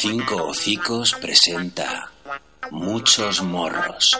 [0.00, 2.12] Cinco Hocicos presenta
[2.70, 4.16] Muchos Morros,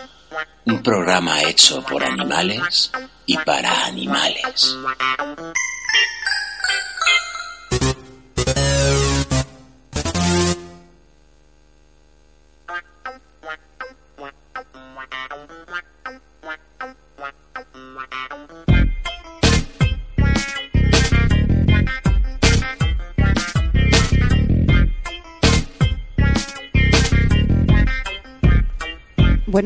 [0.65, 2.91] un programa hecho por animales
[3.25, 4.77] y para animales.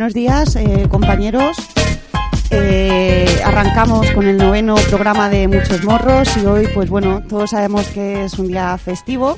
[0.03, 1.55] Buenos días, eh, compañeros.
[2.51, 7.87] Eh, arrancamos con el noveno programa de Muchos Morros y hoy, pues bueno, todos sabemos
[7.87, 9.37] que es un día festivo.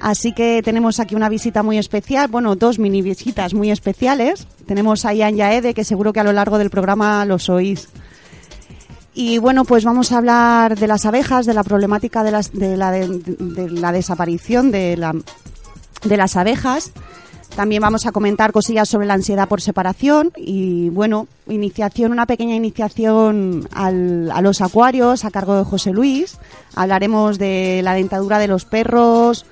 [0.00, 4.46] Así que tenemos aquí una visita muy especial, bueno, dos mini visitas muy especiales.
[4.64, 7.88] Tenemos a Ian Yaede, que seguro que a lo largo del programa los oís.
[9.12, 12.76] Y bueno, pues vamos a hablar de las abejas, de la problemática de, las, de,
[12.76, 15.16] la, de la desaparición de, la,
[16.04, 16.92] de las abejas.
[17.56, 22.54] También vamos a comentar cosillas sobre la ansiedad por separación y, bueno, iniciación, una pequeña
[22.54, 26.38] iniciación al- a los acuarios a cargo de José Luis.
[26.74, 29.44] Hablaremos de la dentadura de los perros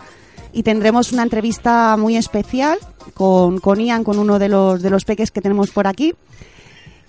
[0.53, 2.79] y tendremos una entrevista muy especial
[3.15, 6.15] con, con Ian, con uno de los, de los peques que tenemos por aquí.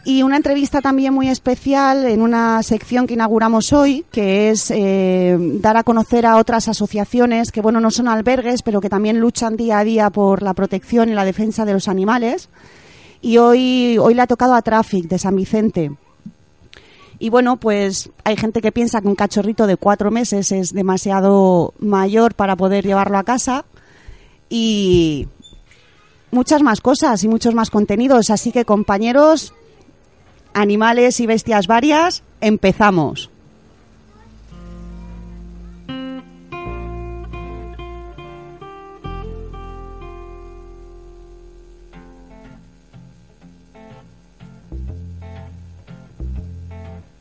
[0.05, 5.37] Y una entrevista también muy especial en una sección que inauguramos hoy, que es eh,
[5.39, 9.57] dar a conocer a otras asociaciones que, bueno, no son albergues, pero que también luchan
[9.57, 12.49] día a día por la protección y la defensa de los animales.
[13.21, 15.91] Y hoy, hoy le ha tocado a Traffic de San Vicente.
[17.19, 21.73] Y bueno, pues hay gente que piensa que un cachorrito de cuatro meses es demasiado
[21.79, 23.65] mayor para poder llevarlo a casa.
[24.49, 25.27] Y
[26.31, 28.29] muchas más cosas y muchos más contenidos.
[28.29, 29.53] Así que, compañeros,
[30.53, 33.29] animales y bestias varias, empezamos.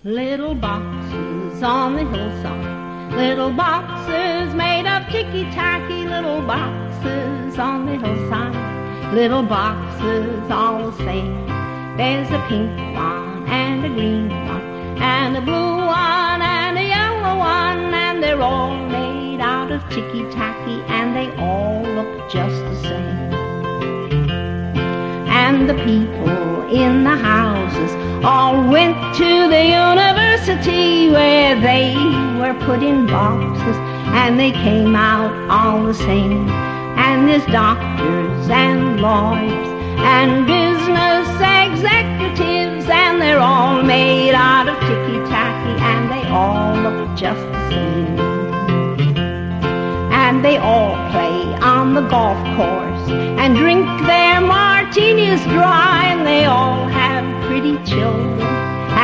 [0.05, 3.13] Little boxes on the hillside.
[3.15, 6.07] Little boxes made of ticky tacky.
[6.07, 9.13] Little boxes on the hillside.
[9.13, 11.58] Little boxes all the same.
[11.99, 14.63] There's a pink one and a green one
[15.03, 17.93] and a blue one and a yellow one.
[17.93, 23.29] And they're all made out of ticky tacky and they all look just the same
[25.29, 27.93] and the people in the houses
[28.25, 31.95] all went to the university where they
[32.39, 33.77] were put in boxes
[34.21, 36.49] and they came out all the same.
[37.07, 41.29] And there's doctors and lawyers and business
[41.67, 47.71] executives and they're all made out of ticky tacky and they all look just the
[47.71, 48.19] same.
[50.13, 53.11] And they all play on the golf course
[53.41, 58.41] and drink their martinis dry and they all have pretty children.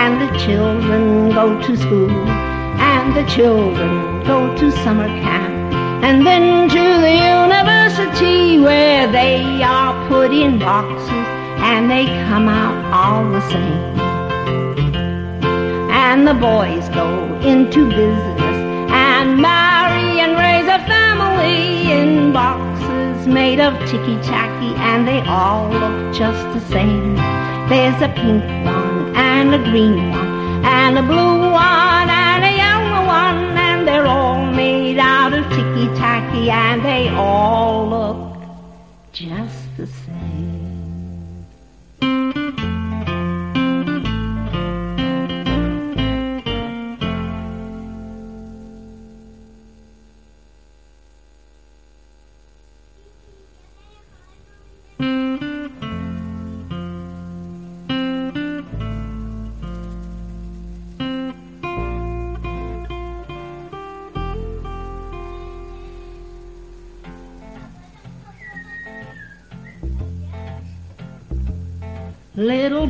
[0.02, 5.63] And the children go to school and the children go to summer camp
[6.06, 11.26] and then to the university where they are put in boxes
[11.64, 13.80] and they come out all the same
[15.90, 17.08] and the boys go
[17.40, 18.58] into business
[18.92, 25.70] and marry and raise a family in boxes made of ticky tacky and they all
[25.70, 27.14] look just the same.
[27.70, 32.13] There's a pink one and a green one and a blue one
[34.54, 38.48] made out of ticky tacky and they all look
[39.12, 39.63] just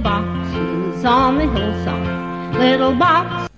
[0.04, 2.56] boxes on the hillside.
[2.56, 3.53] Little box.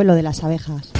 [0.00, 0.92] El revuelo de las abejas.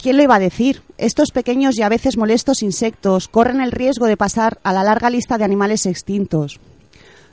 [0.00, 0.82] ¿Quién lo iba a decir?
[0.96, 5.10] Estos pequeños y a veces molestos insectos corren el riesgo de pasar a la larga
[5.10, 6.60] lista de animales extintos.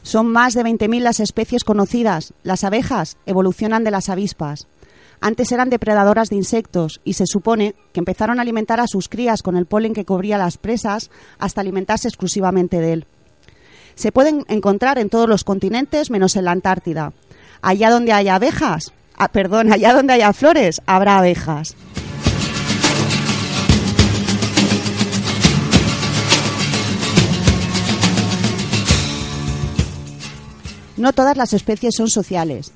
[0.05, 2.35] Son más de 20.000 las especies conocidas.
[2.43, 4.67] Las abejas evolucionan de las avispas.
[5.19, 9.41] Antes eran depredadoras de insectos y se supone que empezaron a alimentar a sus crías
[9.41, 11.09] con el polen que cubría las presas
[11.39, 13.07] hasta alimentarse exclusivamente de él.
[13.95, 17.11] Se pueden encontrar en todos los continentes menos en la Antártida.
[17.63, 21.75] Allá donde haya abejas, ah, perdón, allá donde haya flores, habrá abejas.
[30.97, 32.71] No todas las especies son sociales,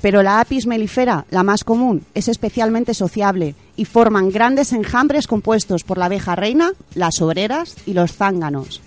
[0.00, 5.82] pero la Apis mellifera, la más común, es especialmente sociable y forman grandes enjambres compuestos
[5.82, 8.80] por la abeja reina, las obreras y los zánganos.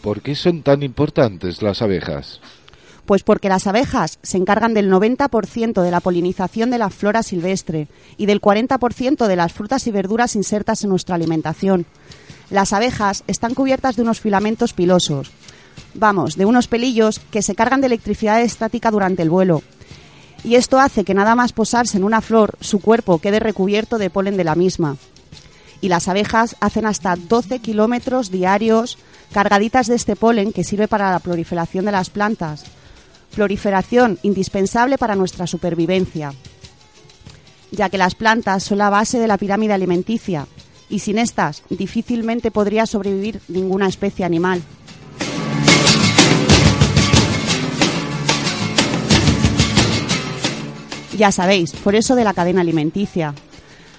[0.00, 2.40] ¿Por qué son tan importantes las abejas?
[3.06, 7.88] Pues porque las abejas se encargan del 90% de la polinización de la flora silvestre
[8.16, 11.84] y del 40% de las frutas y verduras insertas en nuestra alimentación.
[12.48, 15.32] Las abejas están cubiertas de unos filamentos pilosos,
[15.94, 19.62] vamos, de unos pelillos que se cargan de electricidad estática durante el vuelo.
[20.44, 24.10] Y esto hace que nada más posarse en una flor, su cuerpo quede recubierto de
[24.10, 24.96] polen de la misma.
[25.80, 28.98] Y las abejas hacen hasta 12 kilómetros diarios
[29.32, 32.64] cargaditas de este polen que sirve para la proliferación de las plantas.
[33.34, 36.34] Proliferación indispensable para nuestra supervivencia,
[37.70, 40.46] ya que las plantas son la base de la pirámide alimenticia
[40.90, 44.62] y sin estas difícilmente podría sobrevivir ninguna especie animal.
[51.16, 53.34] Ya sabéis, por eso de la cadena alimenticia.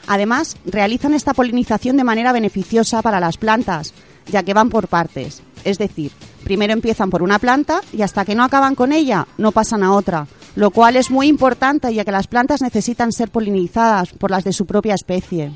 [0.08, 3.94] Además, realizan esta polinización de manera beneficiosa para las plantas,
[4.28, 5.42] ya que van por partes.
[5.64, 6.12] Es decir,
[6.44, 9.94] primero empiezan por una planta y hasta que no acaban con ella, no pasan a
[9.94, 14.44] otra, lo cual es muy importante ya que las plantas necesitan ser polinizadas por las
[14.44, 15.52] de su propia especie.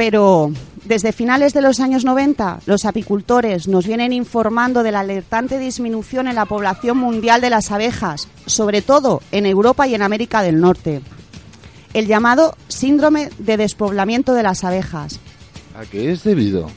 [0.00, 0.50] Pero
[0.86, 6.26] desde finales de los años 90 los apicultores nos vienen informando de la alertante disminución
[6.26, 10.58] en la población mundial de las abejas, sobre todo en Europa y en América del
[10.58, 11.02] Norte.
[11.92, 15.20] El llamado síndrome de despoblamiento de las abejas.
[15.76, 16.70] ¿A qué es debido?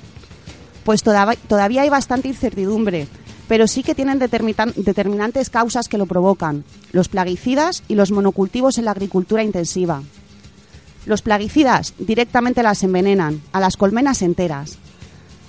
[0.84, 3.08] Pues todavía hay bastante incertidumbre,
[3.48, 8.84] pero sí que tienen determinantes causas que lo provocan, los plaguicidas y los monocultivos en
[8.84, 10.04] la agricultura intensiva.
[11.06, 14.78] Los plaguicidas directamente las envenenan, a las colmenas enteras.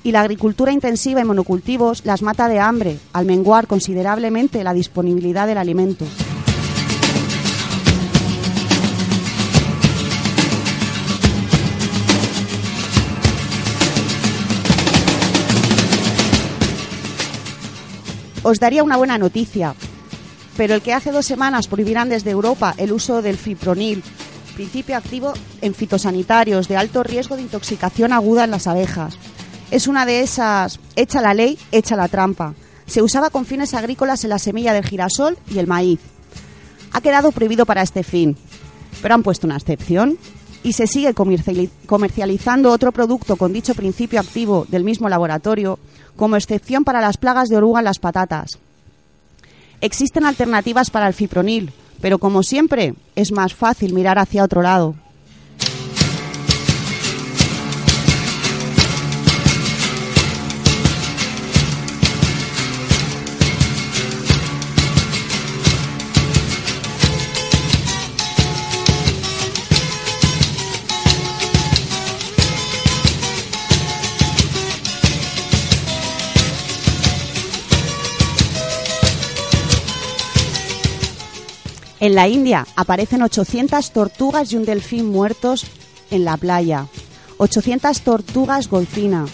[0.02, 5.46] Y la agricultura intensiva y monocultivos las mata de hambre, al menguar considerablemente la disponibilidad
[5.46, 6.04] del alimento.
[18.42, 19.74] Os daría una buena noticia,
[20.56, 24.02] pero el que hace dos semanas prohibirán desde Europa el uso del fipronil
[24.54, 29.18] principio activo en fitosanitarios de alto riesgo de intoxicación aguda en las abejas.
[29.70, 32.54] Es una de esas, echa la ley, echa la trampa.
[32.86, 36.00] Se usaba con fines agrícolas en la semilla del girasol y el maíz.
[36.92, 38.36] Ha quedado prohibido para este fin,
[39.02, 40.18] pero han puesto una excepción
[40.62, 41.14] y se sigue
[41.86, 45.78] comercializando otro producto con dicho principio activo del mismo laboratorio
[46.16, 48.58] como excepción para las plagas de oruga en las patatas.
[49.80, 54.94] Existen alternativas para el fipronil, pero como siempre, es más fácil mirar hacia otro lado.
[82.00, 85.66] En la India aparecen 800 tortugas y un delfín muertos
[86.10, 86.86] en la playa.
[87.38, 89.26] 800 tortugas golfina.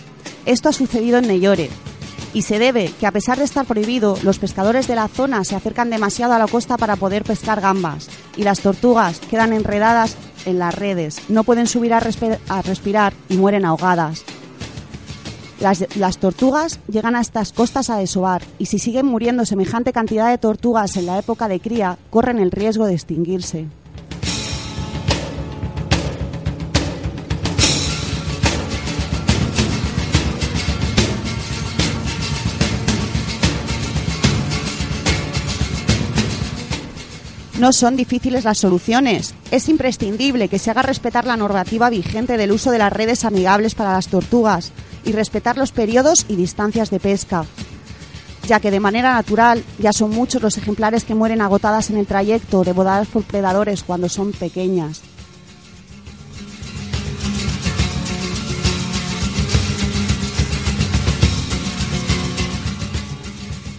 [0.46, 1.70] Esto ha sucedido en Neyore
[2.32, 5.56] y se debe que a pesar de estar prohibido, los pescadores de la zona se
[5.56, 10.58] acercan demasiado a la costa para poder pescar gambas y las tortugas quedan enredadas en
[10.58, 11.98] las redes, no pueden subir a,
[12.48, 14.24] a respirar y mueren ahogadas.
[15.60, 20.38] Las, tortugas llegan a estas costas a desovar y si siguen muriendo semejante cantidad de
[20.38, 23.66] tortugas en la época de cría, corren el riesgo de extinguirse.
[37.58, 39.34] No son difíciles las soluciones.
[39.50, 43.74] Es imprescindible que se haga respetar la normativa vigente del uso de las redes amigables
[43.74, 44.72] para las tortugas,
[45.04, 47.44] y respetar los periodos y distancias de pesca,
[48.46, 52.06] ya que de manera natural ya son muchos los ejemplares que mueren agotadas en el
[52.06, 55.02] trayecto, devoradas por predadores cuando son pequeñas.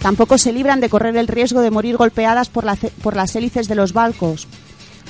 [0.01, 2.65] Tampoco se libran de correr el riesgo de morir golpeadas por,
[3.03, 4.47] por las hélices de los barcos.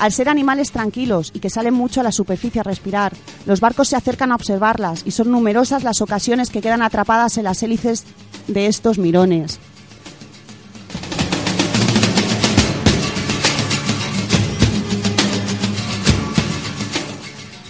[0.02, 3.14] Al ser animales tranquilos y que salen mucho a la superficie a respirar,
[3.46, 7.44] los barcos se acercan a observarlas y son numerosas las ocasiones que quedan atrapadas en
[7.44, 8.06] las hélices
[8.48, 9.60] de estos mirones.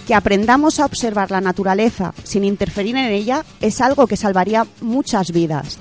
[0.06, 5.32] Que aprendamos a observar la naturaleza sin interferir en ella es algo que salvaría muchas
[5.32, 5.78] vidas.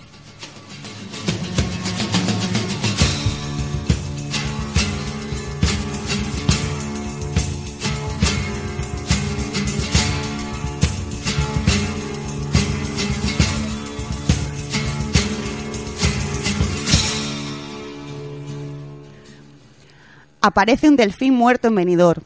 [20.42, 22.24] Aparece un delfín muerto en Benidorm,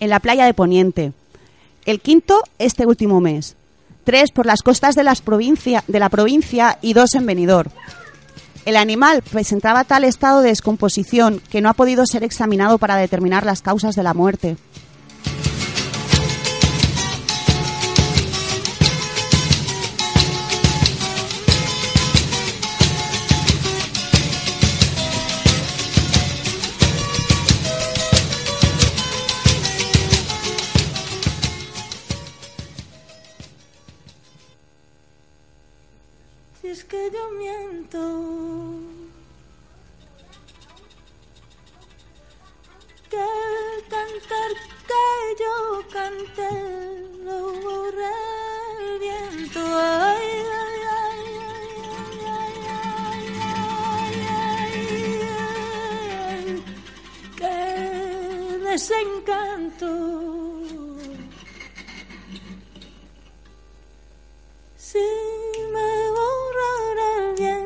[0.00, 1.12] en la playa de Poniente.
[1.84, 3.56] El quinto este último mes.
[4.04, 7.70] Tres por las costas de, la provincia y dos en Benidorm.
[8.64, 13.44] El animal presentaba tal estado de descomposición que no ha podido ser examinado para determinar
[13.44, 14.56] las causas de la muerte.
[64.78, 64.98] Si
[65.72, 67.65] me borrara el viento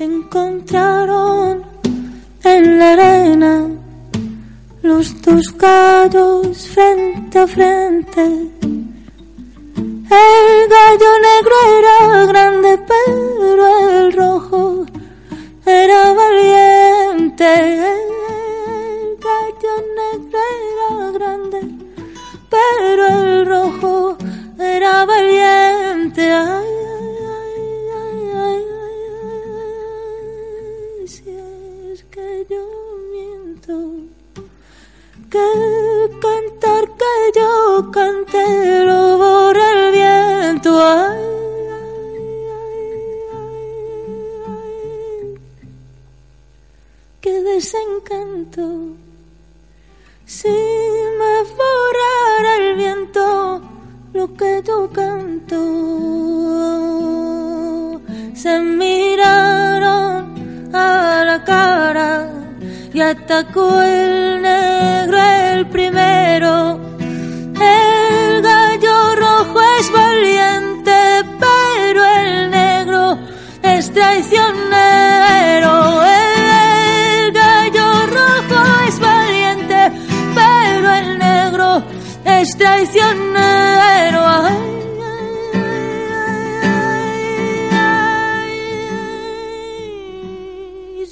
[0.00, 1.62] se encontraron
[2.42, 3.68] en la arena
[4.80, 8.22] los dos gallos frente a frente.
[10.22, 14.86] El gallo negro era grande, pero el rojo
[15.66, 17.50] era valiente.
[17.92, 21.60] El gallo negro era grande,
[22.48, 24.16] pero el rojo
[24.58, 25.80] era valiente.
[35.30, 35.48] Que
[36.20, 37.52] cantar que yo
[37.92, 40.70] canté lo borra el viento.
[40.84, 41.22] Ay,
[41.78, 42.16] ay,
[44.48, 45.38] ay.
[47.20, 48.64] Qué desencanto.
[50.26, 53.62] Si me borrara el viento
[54.12, 55.60] lo que yo canto.
[58.34, 62.49] Se miraron a la cara
[62.92, 66.80] y atacó el negro el primero.
[67.60, 73.18] El gallo rojo es valiente, pero el negro
[73.62, 76.02] es traicionero.
[76.02, 79.92] El gallo rojo es valiente,
[80.34, 81.82] pero el negro
[82.24, 84.79] es traicionero.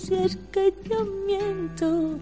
[0.08, 2.18] Si es que yo miento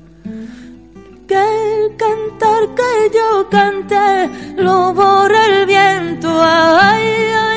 [1.29, 6.29] que el cantar que yo canté lo borra el viento.
[6.29, 7.07] Ay,
[7.47, 7.56] ay,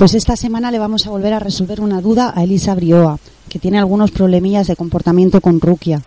[0.00, 3.18] pues esta semana le vamos a volver a resolver una duda a Elisa Brioa,
[3.50, 6.00] que tiene algunos problemillas de comportamiento con Rukia.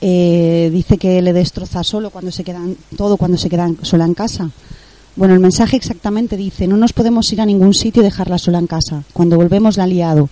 [0.00, 4.14] Eh, dice que le destroza solo cuando se quedan todo cuando se quedan sola en
[4.14, 4.48] casa.
[5.16, 8.60] Bueno, el mensaje exactamente dice: no nos podemos ir a ningún sitio y dejarla sola
[8.60, 9.02] en casa.
[9.12, 10.28] Cuando volvemos la ha liado.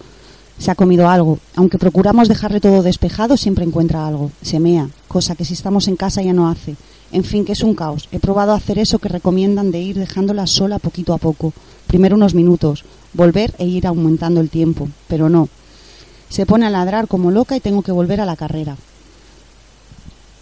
[0.56, 1.40] Se ha comido algo.
[1.56, 4.30] Aunque procuramos dejarle todo despejado, siempre encuentra algo.
[4.40, 6.76] Se mea, cosa que si estamos en casa ya no hace.
[7.10, 8.08] En fin, que es un caos.
[8.12, 11.52] He probado hacer eso que recomiendan de ir dejándola sola poquito a poco.
[11.94, 14.88] Primero unos minutos, volver e ir aumentando el tiempo.
[15.06, 15.48] Pero no.
[16.28, 18.76] Se pone a ladrar como loca y tengo que volver a la carrera.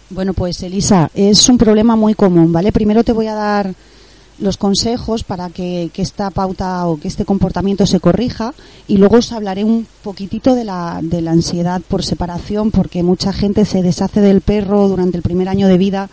[0.09, 2.71] Bueno, pues Elisa, es un problema muy común, ¿vale?
[2.71, 3.75] Primero te voy a dar
[4.39, 8.55] los consejos para que, que esta pauta o que este comportamiento se corrija
[8.87, 13.31] y luego os hablaré un poquitito de la, de la ansiedad por separación porque mucha
[13.31, 16.09] gente se deshace del perro durante el primer año de vida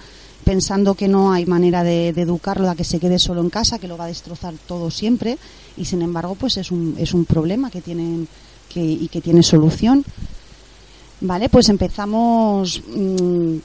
[0.51, 3.87] pensando que no hay manera de, educarlo a que se quede solo en casa, que
[3.87, 5.39] lo va a destrozar todo siempre
[5.77, 8.27] y sin embargo pues es un, es un problema que tienen
[8.69, 10.05] que, y que tiene solución.
[11.21, 13.57] Vale, pues empezamos mm,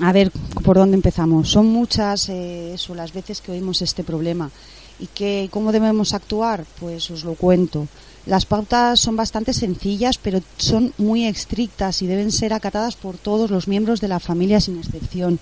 [0.00, 0.32] a ver
[0.64, 1.48] por dónde empezamos.
[1.48, 4.50] Son muchas eh, eso, las veces que oímos este problema.
[4.98, 6.64] ¿Y que, cómo debemos actuar?
[6.80, 7.86] Pues os lo cuento.
[8.26, 13.52] Las pautas son bastante sencillas, pero son muy estrictas y deben ser acatadas por todos
[13.52, 15.38] los miembros de la familia sin excepción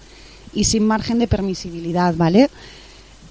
[0.58, 2.50] y sin margen de permisibilidad, ¿vale?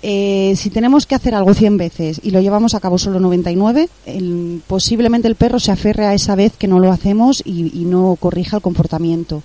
[0.03, 3.89] Eh, si tenemos que hacer algo 100 veces y lo llevamos a cabo solo 99,
[4.05, 7.85] el- posiblemente el perro se aferre a esa vez que no lo hacemos y, y
[7.85, 9.41] no corrija el comportamiento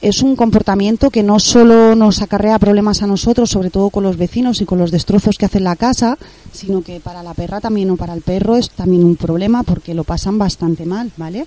[0.00, 4.16] es un comportamiento que no solo nos acarrea problemas a nosotros, sobre todo con los
[4.16, 6.18] vecinos y con los destrozos que hace en la casa,
[6.52, 9.94] sino que para la perra también o para el perro es también un problema porque
[9.94, 11.46] lo pasan bastante mal, ¿vale?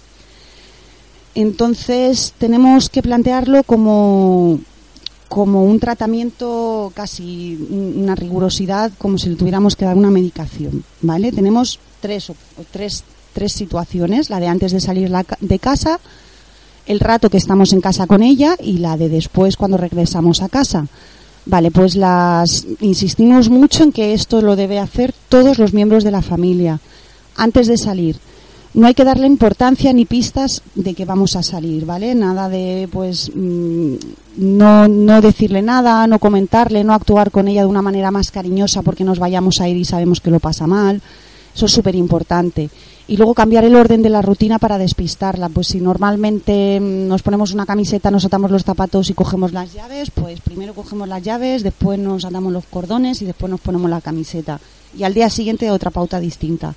[1.34, 4.60] Entonces tenemos que plantearlo como,
[5.30, 10.84] como un tratamiento casi un- una rigurosidad, como si le tuviéramos que dar una medicación,
[11.02, 11.32] ¿vale?
[11.32, 12.38] Tenemos tres, op-
[12.72, 16.00] tres, tres situaciones, la de antes de salir de casa,
[16.86, 20.50] el rato que estamos en casa con ella y la de después cuando regresamos a
[20.50, 20.86] casa.
[21.48, 26.12] Vale, pues las insistimos mucho en que esto lo debe hacer todos los miembros de
[26.12, 26.80] la familia
[27.36, 28.18] antes de salir.
[28.76, 32.14] No hay que darle importancia ni pistas de que vamos a salir, ¿vale?
[32.14, 33.96] Nada de, pues, mm,
[34.36, 38.82] no, no decirle nada, no comentarle, no actuar con ella de una manera más cariñosa
[38.82, 41.02] porque nos vayamos a ir y sabemos que lo pasa mal.
[41.56, 42.70] Eso es súper importante.
[43.08, 45.48] Y luego cambiar el orden de la rutina para despistarla.
[45.48, 49.72] Pues si normalmente mm, nos ponemos una camiseta, nos atamos los zapatos y cogemos las
[49.72, 53.90] llaves, pues primero cogemos las llaves, después nos atamos los cordones y después nos ponemos
[53.90, 54.60] la camiseta.
[54.98, 56.76] Y al día siguiente otra pauta distinta.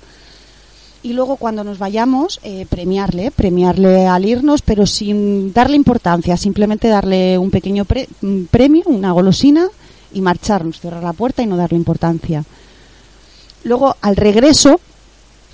[1.01, 6.89] Y luego cuando nos vayamos, eh, premiarle, premiarle al irnos, pero sin darle importancia, simplemente
[6.89, 8.09] darle un pequeño pre-
[8.51, 9.67] premio, una golosina
[10.13, 12.43] y marcharnos, cerrar la puerta y no darle importancia.
[13.63, 14.79] Luego, al regreso,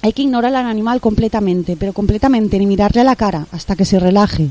[0.01, 3.85] hay que ignorar al animal completamente, pero completamente, ni mirarle a la cara hasta que
[3.85, 4.49] se relaje,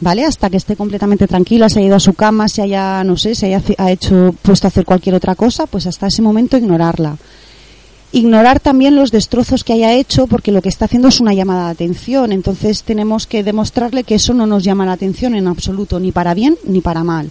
[0.00, 0.24] ¿vale?
[0.24, 3.36] Hasta que esté completamente tranquila, se haya ido a su cama, se haya, no sé,
[3.36, 7.16] se haya ha hecho, puesto a hacer cualquier otra cosa, pues hasta ese momento ignorarla.
[8.12, 11.66] Ignorar también los destrozos que haya hecho, porque lo que está haciendo es una llamada
[11.66, 15.98] de atención, entonces tenemos que demostrarle que eso no nos llama la atención en absoluto,
[15.98, 17.30] ni para bien ni para mal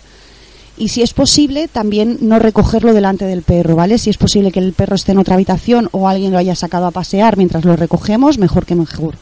[0.82, 4.00] y si es posible también no recogerlo delante del perro, ¿vale?
[4.00, 6.88] Si es posible que el perro esté en otra habitación o alguien lo haya sacado
[6.88, 9.16] a pasear mientras lo recogemos, mejor que mejor.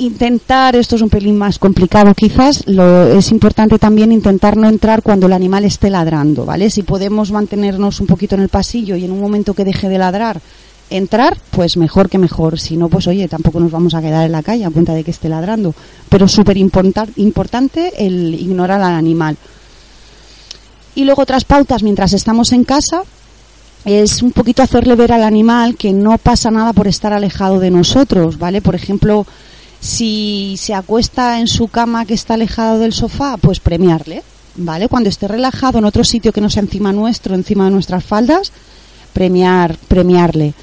[0.00, 5.02] Intentar, esto es un pelín más complicado quizás, lo, es importante también intentar no entrar
[5.02, 6.70] cuando el animal esté ladrando, ¿vale?
[6.70, 9.98] Si podemos mantenernos un poquito en el pasillo y en un momento que deje de
[9.98, 10.40] ladrar
[10.88, 12.58] entrar, pues mejor que mejor.
[12.58, 15.04] Si no, pues oye, tampoco nos vamos a quedar en la calle a cuenta de
[15.04, 15.74] que esté ladrando.
[16.08, 19.36] Pero súper importante el ignorar al animal.
[20.94, 23.02] Y luego otras pautas mientras estamos en casa
[23.84, 27.70] es un poquito hacerle ver al animal que no pasa nada por estar alejado de
[27.70, 28.62] nosotros, ¿vale?
[28.62, 29.26] Por ejemplo,
[29.80, 34.22] si se acuesta en su cama que está alejado del sofá, pues premiarle,
[34.56, 34.88] ¿vale?
[34.88, 38.52] Cuando esté relajado en otro sitio que no sea encima nuestro, encima de nuestras faldas,
[39.12, 40.54] premiar, premiarle.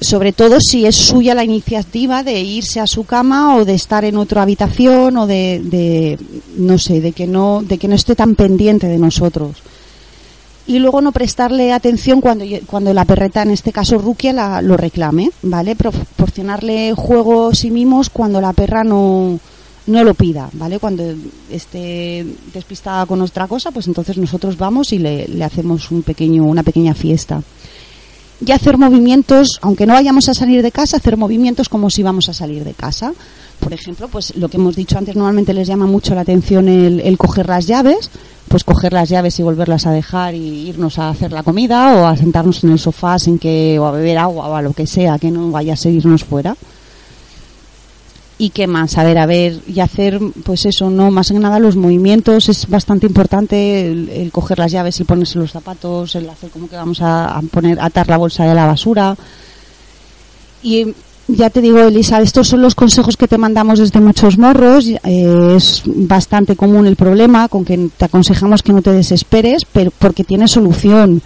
[0.00, 4.04] Sobre todo si es suya la iniciativa de irse a su cama o de estar
[4.04, 6.18] en otra habitación o de, de
[6.56, 9.56] no sé, de que no, de que no esté tan pendiente de nosotros
[10.66, 14.76] y luego no prestarle atención cuando, cuando la perreta, en este caso Rukia, la, lo
[14.76, 15.74] reclame, ¿vale?
[15.76, 19.38] Proporcionarle juegos y mimos cuando la perra no,
[19.86, 20.78] no lo pida, ¿vale?
[20.78, 21.04] Cuando
[21.50, 26.44] esté despistada con otra cosa, pues entonces nosotros vamos y le, le hacemos un pequeño,
[26.44, 27.42] una pequeña fiesta.
[28.44, 32.28] Y hacer movimientos, aunque no vayamos a salir de casa, hacer movimientos como si vamos
[32.28, 33.12] a salir de casa.
[33.58, 37.00] Por ejemplo, pues lo que hemos dicho antes, normalmente les llama mucho la atención el,
[37.00, 38.10] el coger las llaves,
[38.48, 42.06] pues coger las llaves y volverlas a dejar y irnos a hacer la comida o
[42.06, 44.86] a sentarnos en el sofá sin que o a beber agua o a lo que
[44.86, 46.56] sea que no vaya a seguirnos fuera
[48.40, 51.58] y qué más a ver a ver y hacer pues eso no más que nada
[51.58, 56.48] los movimientos es bastante importante el, coger las llaves y ponerse los zapatos el hacer
[56.50, 59.14] como que vamos a, a poner atar la bolsa de la basura
[60.62, 60.94] y
[61.36, 64.86] ya te digo, Elisa, estos son los consejos que te mandamos desde muchos morros.
[64.88, 69.92] Eh, es bastante común el problema con que te aconsejamos que no te desesperes, pero
[69.96, 71.22] porque tiene solución.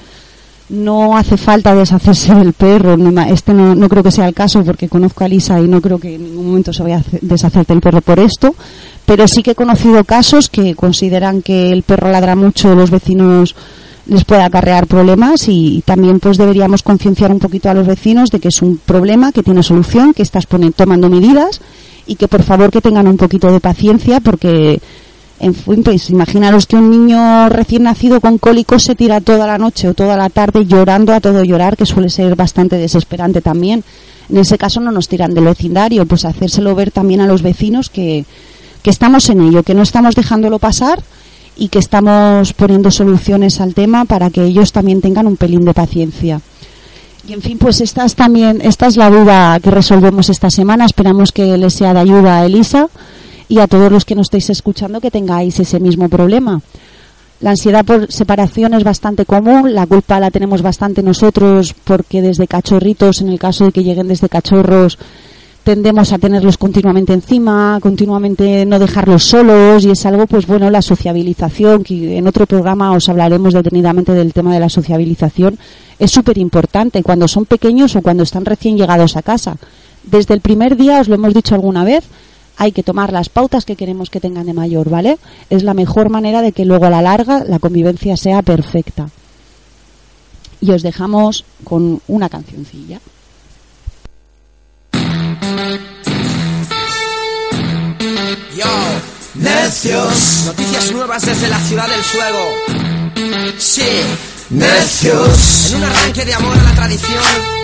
[0.70, 2.96] No hace falta deshacerse del perro.
[3.28, 5.98] Este no, no creo que sea el caso porque conozco a Elisa y no creo
[5.98, 8.54] que en ningún momento se vaya a deshacerte el perro por esto.
[9.04, 13.54] Pero sí que he conocido casos que consideran que el perro ladra mucho, los vecinos
[14.06, 18.38] les puede acarrear problemas y también pues deberíamos concienciar un poquito a los vecinos de
[18.38, 20.46] que es un problema que tiene solución, que estás
[20.76, 21.60] tomando medidas
[22.06, 24.80] y que por favor que tengan un poquito de paciencia porque
[25.44, 29.58] en fin, pues imaginaros que un niño recién nacido con cólicos se tira toda la
[29.58, 33.84] noche o toda la tarde llorando a todo llorar, que suele ser bastante desesperante también.
[34.30, 37.90] En ese caso no nos tiran del vecindario, pues hacérselo ver también a los vecinos
[37.90, 38.24] que,
[38.82, 41.02] que estamos en ello, que no estamos dejándolo pasar
[41.58, 45.74] y que estamos poniendo soluciones al tema para que ellos también tengan un pelín de
[45.74, 46.40] paciencia.
[47.28, 50.86] Y en fin, pues esta es también, esta es la duda que resolvemos esta semana.
[50.86, 52.88] Esperamos que les sea de ayuda a Elisa
[53.48, 56.60] y a todos los que nos estéis escuchando que tengáis ese mismo problema.
[57.40, 62.46] La ansiedad por separación es bastante común, la culpa la tenemos bastante nosotros porque desde
[62.46, 64.98] cachorritos, en el caso de que lleguen desde cachorros,
[65.64, 70.82] tendemos a tenerlos continuamente encima, continuamente no dejarlos solos y es algo, pues bueno, la
[70.82, 75.58] sociabilización, que en otro programa os hablaremos detenidamente del tema de la sociabilización,
[75.98, 79.56] es súper importante cuando son pequeños o cuando están recién llegados a casa.
[80.02, 82.04] Desde el primer día, os lo hemos dicho alguna vez,
[82.56, 85.18] hay que tomar las pautas que queremos que tengan de mayor, ¿vale?
[85.50, 89.10] Es la mejor manera de que luego a la larga la convivencia sea perfecta.
[90.60, 93.00] Y os dejamos con una cancioncilla.
[98.56, 98.64] Yo,
[99.34, 100.44] necios.
[100.46, 103.54] Noticias nuevas desde la ciudad del fuego.
[103.58, 103.82] Sí,
[104.50, 105.70] necios.
[105.70, 107.63] En un arranque de amor a la tradición.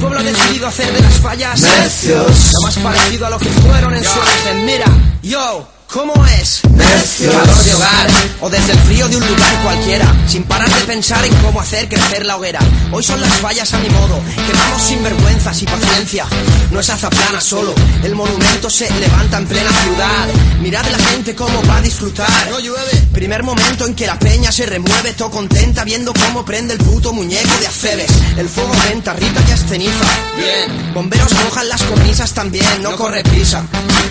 [0.00, 2.52] El pueblo ha decidido hacer de las fallas necios.
[2.54, 4.64] Lo más parecido a lo que fueron en su origen.
[4.64, 4.86] Mira,
[5.22, 5.68] yo.
[5.92, 6.62] ¿Cómo es?
[6.70, 7.32] Necio.
[7.32, 8.06] Calor de hogar
[8.42, 11.88] o desde el frío de un lugar cualquiera, sin parar de pensar en cómo hacer
[11.88, 12.60] crecer la hoguera.
[12.92, 16.26] Hoy son las fallas a mi modo, quemamos sin vergüenzas y paciencia.
[16.70, 17.74] No es azaplana solo,
[18.04, 20.28] el monumento se levanta en plena ciudad.
[20.60, 22.30] Mirad la gente cómo va a disfrutar.
[22.50, 23.08] No llueve.
[23.12, 27.12] Primer momento en que la peña se remueve, todo contenta viendo cómo prende el puto
[27.12, 28.12] muñeco de Acebes.
[28.36, 30.04] El fuego venta, Rita ya es ceniza.
[30.36, 30.94] Bien.
[30.94, 33.64] Bomberos mojan las cornisas también, no corre prisa.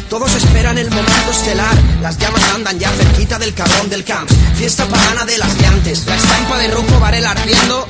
[0.09, 1.68] Todos esperan el momento estelar.
[2.01, 4.29] Las llamas andan ya cerquita del cabrón del camp.
[4.55, 6.05] Fiesta pagana de las llantes.
[6.05, 7.87] La estampa de rojo Varela ardiendo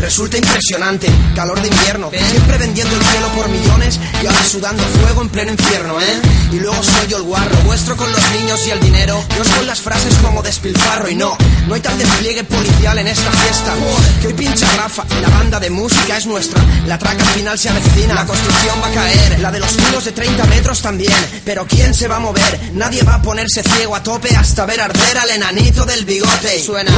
[0.00, 1.08] resulta impresionante.
[1.34, 2.10] Calor de invierno.
[2.10, 6.20] Siempre vendiendo el cielo por millones y ahora sudando fuego en pleno infierno, ¿eh?
[6.52, 9.22] Y luego soy yo el guarro, vuestro con los niños y el dinero.
[9.36, 11.36] Yo con las frases como despilfarro y no.
[11.68, 13.74] No hay tal despliegue policial en esta fiesta.
[14.20, 16.62] Que hoy pincha Rafa la banda de música es nuestra.
[16.86, 18.14] La traca final se avecina.
[18.14, 19.40] La construcción va a caer.
[19.40, 21.12] La de los muros de 30 metros también.
[21.44, 22.72] Pero ¿quién se va a mover?
[22.72, 26.62] Nadie va a ponerse ciego a tope hasta ver arder al enanito del bigote.
[26.62, 26.90] Suena.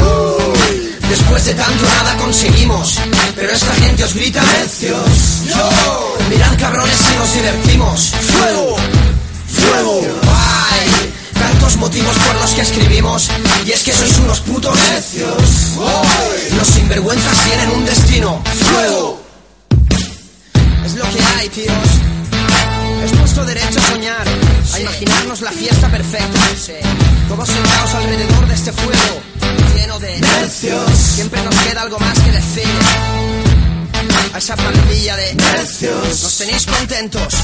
[1.09, 2.91] Después de tanto nada conseguimos.
[3.35, 5.44] Pero esta gente os grita necios.
[5.46, 6.16] Yo.
[6.31, 8.12] Mirad cabrones si nos divertimos.
[8.37, 8.76] Fuego.
[9.48, 10.00] Fuego.
[10.22, 11.12] Ay.
[11.33, 13.28] Tantos motivos por los que escribimos.
[13.66, 15.42] Y es que sois unos putos necios.
[16.57, 18.42] Los sinvergüenzas tienen un destino.
[18.70, 19.22] Fuego.
[20.85, 22.12] Es lo que hay, tíos.
[23.05, 24.27] Es nuestro derecho a soñar,
[24.75, 26.41] a imaginarnos la fiesta perfecta.
[27.29, 29.21] Todos sentados alrededor de este fuego,
[29.75, 30.21] lleno de
[30.95, 32.69] siempre nos queda algo más que decir.
[34.33, 37.35] A esa pandilla de necios, nos tenéis contentos.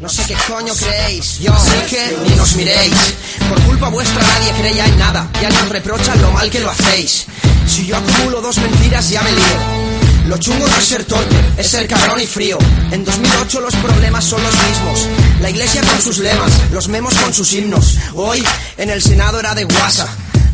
[0.00, 3.14] No sé qué coño creéis, yo sé que ni nos miréis.
[3.48, 6.70] Por culpa vuestra nadie cree ya en nada, ya nos reprochan lo mal que lo
[6.70, 7.26] hacéis.
[7.66, 9.99] Si yo acumulo dos mentiras ya me lío.
[10.30, 12.56] Lo chungo no es ser torpe, es ser cabrón y frío.
[12.92, 15.08] En 2008 los problemas son los mismos.
[15.40, 17.98] La iglesia con sus lemas, los memos con sus himnos.
[18.14, 18.40] Hoy
[18.76, 20.06] en el Senado era de guasa.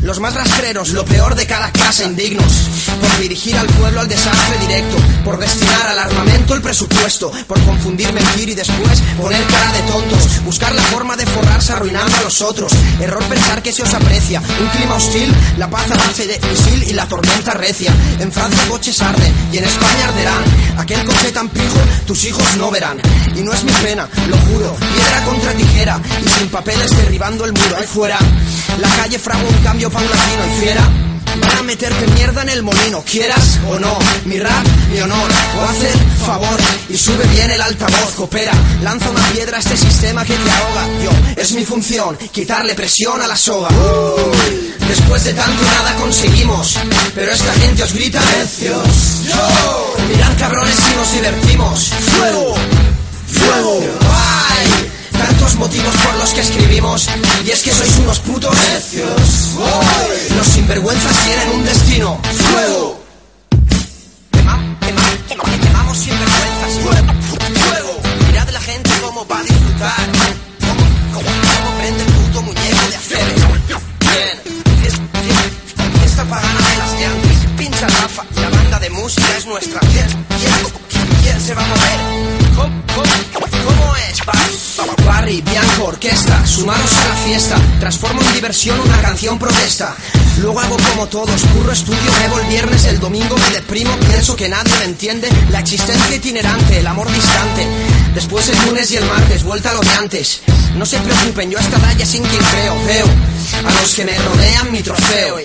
[0.07, 2.69] Los más rastreros, lo peor de cada casa, indignos.
[3.01, 4.95] Por dirigir al pueblo al desastre directo.
[5.25, 7.29] Por destinar al armamento el presupuesto.
[7.45, 10.45] Por confundir, mentir y después poner cara de tontos.
[10.45, 12.71] Buscar la forma de forrarse arruinando a los otros.
[13.01, 14.39] Error pensar que se os aprecia.
[14.39, 17.93] Un clima hostil, la paz avance de misil y la tormenta recia.
[18.21, 20.43] En Francia coches arden y en España arderán.
[20.77, 22.97] Aquel coche tan pijo, tus hijos no verán.
[23.35, 24.73] Y no es mi pena, lo juro.
[24.73, 28.17] Piedra contra tijera y sin papeles derribando el muro ahí fuera.
[28.79, 30.89] La calle fragua un cambio paulatino y fiera.
[31.39, 33.97] Van a meterte mierda en el molino, quieras o no.
[34.25, 38.53] Mi rap, mi honor, o haz el favor y sube bien el altavoz, coopera.
[38.81, 40.87] Lanza una piedra a este sistema que te ahoga.
[41.03, 43.69] Yo, es mi función, quitarle presión a la soga.
[44.87, 46.77] Después de tanto nada conseguimos,
[47.13, 49.23] pero esta gente os grita necios.
[49.27, 51.91] Yo, mirad cabrones si nos divertimos.
[52.17, 52.55] Fuego,
[53.27, 54.96] fuego, ay.
[55.17, 57.07] Tantos motivos por los que escribimos.
[57.45, 59.09] Y es que sois unos putos necios.
[60.37, 62.19] Los sinvergüenzas tienen un destino.
[62.51, 63.03] Fuego.
[64.31, 66.73] Quema- quema- quema- Quemamos sinvergüenzas.
[66.83, 69.95] Fuego, Mirad la gente cómo va a disfrutar.
[70.61, 73.47] Cómo, cómo, prende el puto muñeco de acero.
[73.99, 74.41] Bien.
[74.85, 79.79] Es- bien, Fiesta pagana de las yankees Pincha Rafa La banda de música es nuestra.
[79.79, 80.07] ¿Quién,
[80.39, 81.99] quién, quién se va a mover?
[82.55, 82.73] ¿Cómo,
[83.33, 83.46] cómo,
[85.05, 87.55] Barry, Bianco, orquesta, sumaros a la fiesta.
[87.79, 89.95] Transformo en diversión una canción protesta.
[90.39, 94.49] Luego hago como todos, curro estudio, bebo el viernes, el domingo me deprimo, pienso que
[94.49, 95.29] nadie me entiende.
[95.49, 97.67] La existencia itinerante, el amor distante.
[98.13, 100.41] Después el lunes y el martes, vuelta a lo de antes.
[100.75, 103.07] No se preocupen, yo a esta sin quien creo, veo
[103.67, 105.37] a los que me rodean mi trofeo.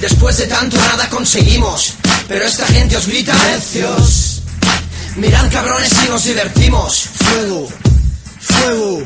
[0.00, 1.94] Después de tanto nada conseguimos,
[2.28, 4.35] pero esta gente os grita necios.
[5.16, 7.08] Mirad cabrones si nos divertimos.
[7.14, 7.68] Fuego,
[8.38, 9.02] fuego.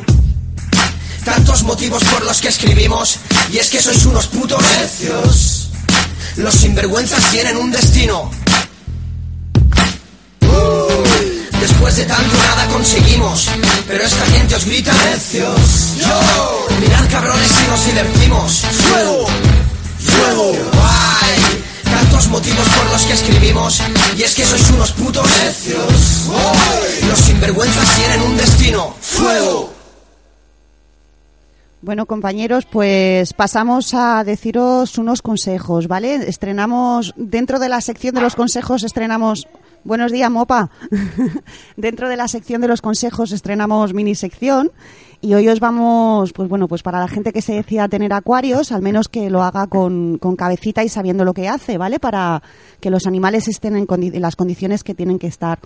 [1.24, 3.18] Tantos motivos por los que escribimos,
[3.52, 5.70] y es que sois unos putos necios.
[6.36, 8.30] Los sinvergüenzas tienen un destino.
[11.60, 13.46] Después de tanto nada conseguimos,
[13.86, 15.60] pero esta gente os grita necios.
[16.80, 18.64] Mirad cabrones si nos divertimos.
[18.88, 19.26] Fuego,
[19.98, 20.70] fuego.
[22.20, 23.82] Tantos motivos por los que escribimos,
[24.14, 26.28] y es que sois unos putos necios.
[27.08, 28.94] Los sinvergüenzas tienen un destino.
[29.00, 29.72] Fuego.
[31.80, 36.16] Bueno, compañeros, pues pasamos a deciros unos consejos, ¿vale?
[36.28, 39.48] Estrenamos, dentro de la sección de los consejos, estrenamos.
[39.82, 40.70] Buenos días, Mopa.
[41.76, 44.70] dentro de la sección de los consejos estrenamos mini sección
[45.22, 48.72] y hoy os vamos, pues bueno, pues para la gente que se decida tener acuarios,
[48.72, 51.98] al menos que lo haga con, con cabecita y sabiendo lo que hace, ¿vale?
[51.98, 52.42] Para
[52.80, 55.58] que los animales estén en, condi- en las condiciones que tienen que estar.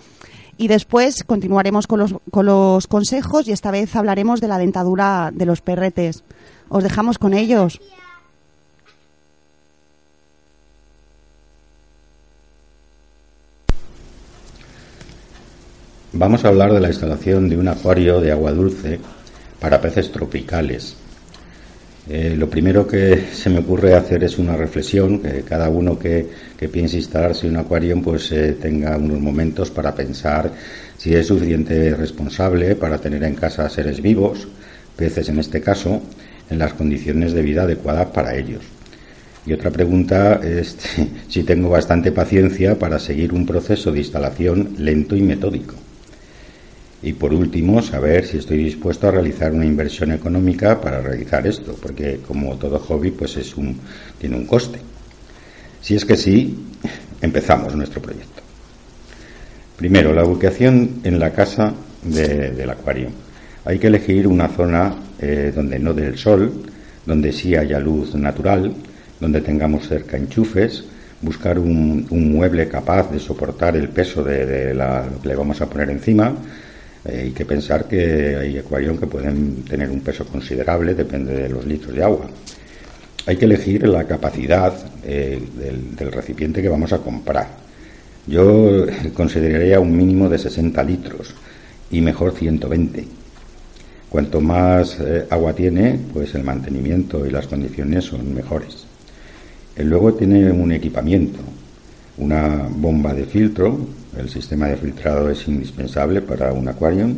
[0.57, 5.31] Y después continuaremos con los, con los consejos y esta vez hablaremos de la dentadura
[5.33, 6.23] de los perretes.
[6.69, 7.81] Os dejamos con ellos.
[16.17, 19.01] Vamos a hablar de la instalación de un acuario de agua dulce
[19.59, 20.95] para peces tropicales.
[22.07, 26.25] Eh, lo primero que se me ocurre hacer es una reflexión, que cada uno que,
[26.57, 30.53] que piense instalarse un acuario pues eh, tenga unos momentos para pensar
[30.97, 34.47] si es suficiente responsable para tener en casa seres vivos,
[34.95, 36.01] peces en este caso,
[36.49, 38.61] en las condiciones de vida adecuadas para ellos.
[39.45, 40.77] Y otra pregunta es
[41.27, 45.75] si tengo bastante paciencia para seguir un proceso de instalación lento y metódico.
[47.05, 51.77] Y por último, saber si estoy dispuesto a realizar una inversión económica para realizar esto,
[51.79, 53.79] porque como todo hobby, pues es un,
[54.19, 54.79] tiene un coste.
[55.81, 56.57] Si es que sí,
[57.21, 58.41] empezamos nuestro proyecto.
[59.77, 63.09] Primero, la ubicación en la casa de- del acuario.
[63.65, 66.51] Hay que elegir una zona eh, donde no dé el sol,
[67.05, 68.73] donde sí haya luz natural,
[69.19, 70.83] donde tengamos cerca enchufes,
[71.21, 75.91] buscar un, mueble capaz de soportar el peso de, lo que le vamos a poner
[75.91, 76.33] encima.
[77.05, 81.49] Eh, hay que pensar que hay acuarios que pueden tener un peso considerable, depende de
[81.49, 82.27] los litros de agua.
[83.27, 87.47] Hay que elegir la capacidad eh, del, recipiente que vamos a comprar.
[88.27, 91.33] Yo consideraría un mínimo de 60 litros
[91.91, 93.05] y mejor 120.
[94.09, 98.85] Cuanto más eh, agua tiene, pues el mantenimiento y las condiciones son mejores.
[99.77, 101.39] Luego tiene un equipamiento,
[102.17, 103.77] una bomba de filtro,
[104.17, 107.09] el sistema de filtrado es indispensable para un acuario.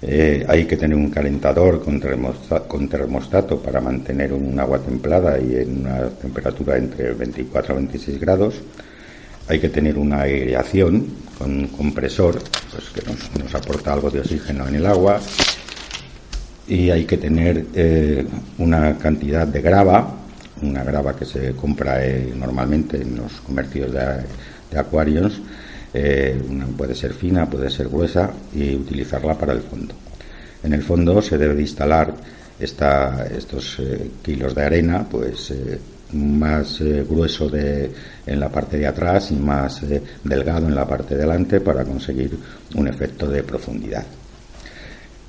[0.00, 5.38] Eh, hay que tener un calentador con termostato, con termostato para mantener un agua templada
[5.38, 8.54] y en una temperatura entre 24 a 26 grados.
[9.48, 11.06] Hay que tener una aireación
[11.38, 15.20] con un compresor pues, que nos, aporta algo de oxígeno en el agua.
[16.66, 18.26] Y hay que tener eh,
[18.58, 20.22] una cantidad de grava
[20.62, 25.40] una grava que se compra eh, normalmente en los comercios de, acuarios.
[25.94, 26.40] Eh,
[26.76, 29.94] puede ser fina, puede ser gruesa y utilizarla para el fondo.
[30.62, 32.14] En el fondo se debe de instalar
[32.58, 35.52] estos eh, kilos de arena, pues
[36.12, 39.82] más grueso en la parte de atrás y más
[40.22, 42.38] delgado en la parte de delante para conseguir
[42.74, 44.04] un efecto de profundidad.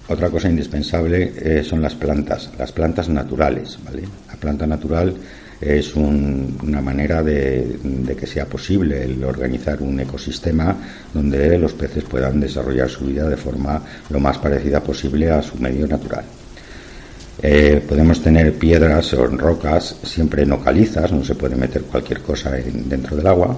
[0.09, 3.79] Otra cosa indispensable eh, son las plantas, las plantas naturales.
[4.27, 5.15] La planta natural
[5.63, 7.77] es una manera de,
[8.19, 10.75] que sea posible el organizar un ecosistema
[11.13, 15.57] donde los peces puedan desarrollar su vida de forma lo más parecida posible a su
[15.57, 16.25] medio natural.
[17.41, 22.51] Eh, podemos tener piedras o rocas siempre no calizas, no se puede meter cualquier cosa
[22.51, 23.57] dentro del agua.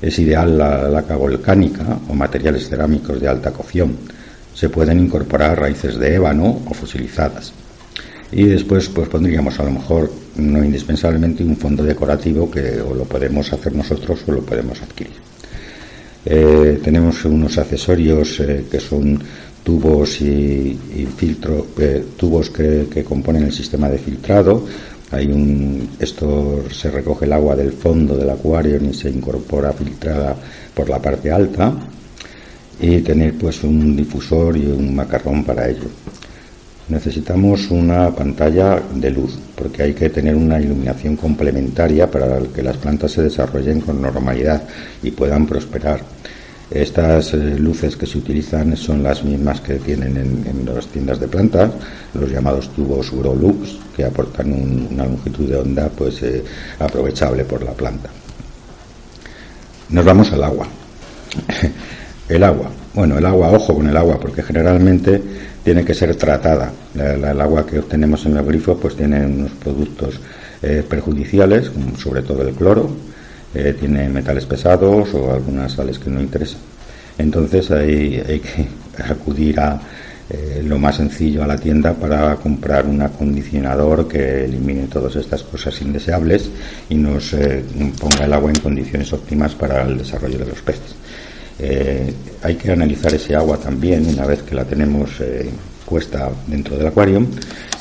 [0.00, 3.96] Es ideal la laca volcánica o materiales cerámicos de alta cocción
[4.58, 7.52] se pueden incorporar raíces de ébano o fosilizadas.
[8.30, 13.04] Y después pues pondríamos a lo mejor no indispensablemente un fondo decorativo que o lo
[13.04, 15.16] podemos hacer nosotros o lo podemos adquirir.
[16.24, 19.18] Eh, tenemos unos accesorios eh, que son
[19.62, 20.78] tubos y,
[21.16, 24.64] filtro, eh, tubos que, que, componen el sistema de filtrado.
[25.10, 30.36] Hay un, esto se recoge el agua del fondo del acuario y se incorpora filtrada
[30.74, 31.72] por la parte alta
[32.80, 35.88] y tener pues un difusor y un macarrón para ello.
[36.88, 42.78] Necesitamos una pantalla de luz porque hay que tener una iluminación complementaria para que las
[42.78, 44.62] plantas se desarrollen con normalidad
[45.02, 46.00] y puedan prosperar.
[46.70, 51.28] Estas eh, luces que se utilizan son las mismas que tienen en, las tiendas de
[51.28, 51.70] plantas,
[52.14, 56.44] los llamados tubos Urolux, que aportan una longitud de onda pues eh,
[56.78, 58.10] aprovechable por la planta.
[59.90, 60.66] Nos vamos al agua.
[62.28, 62.70] El agua.
[62.92, 65.22] Bueno, el agua, ojo con el agua, porque generalmente
[65.68, 66.72] tiene que ser tratada.
[66.94, 70.18] el agua que obtenemos en el grifo pues tiene unos productos
[70.62, 72.88] eh, perjudiciales, sobre todo el cloro,
[73.54, 76.58] eh, tiene metales pesados o algunas sales que no interesan.
[77.18, 78.66] Entonces hay, que
[79.12, 79.78] acudir a
[80.30, 85.42] eh, lo más sencillo a la tienda para comprar un acondicionador que elimine todas estas
[85.42, 86.48] cosas indeseables
[86.88, 87.36] y nos
[88.00, 90.96] ponga el agua en condiciones óptimas para el desarrollo de los peces.
[91.58, 95.50] Eh, hay que analizar ese agua también una vez que la tenemos eh,
[95.84, 97.26] puesta dentro del acuario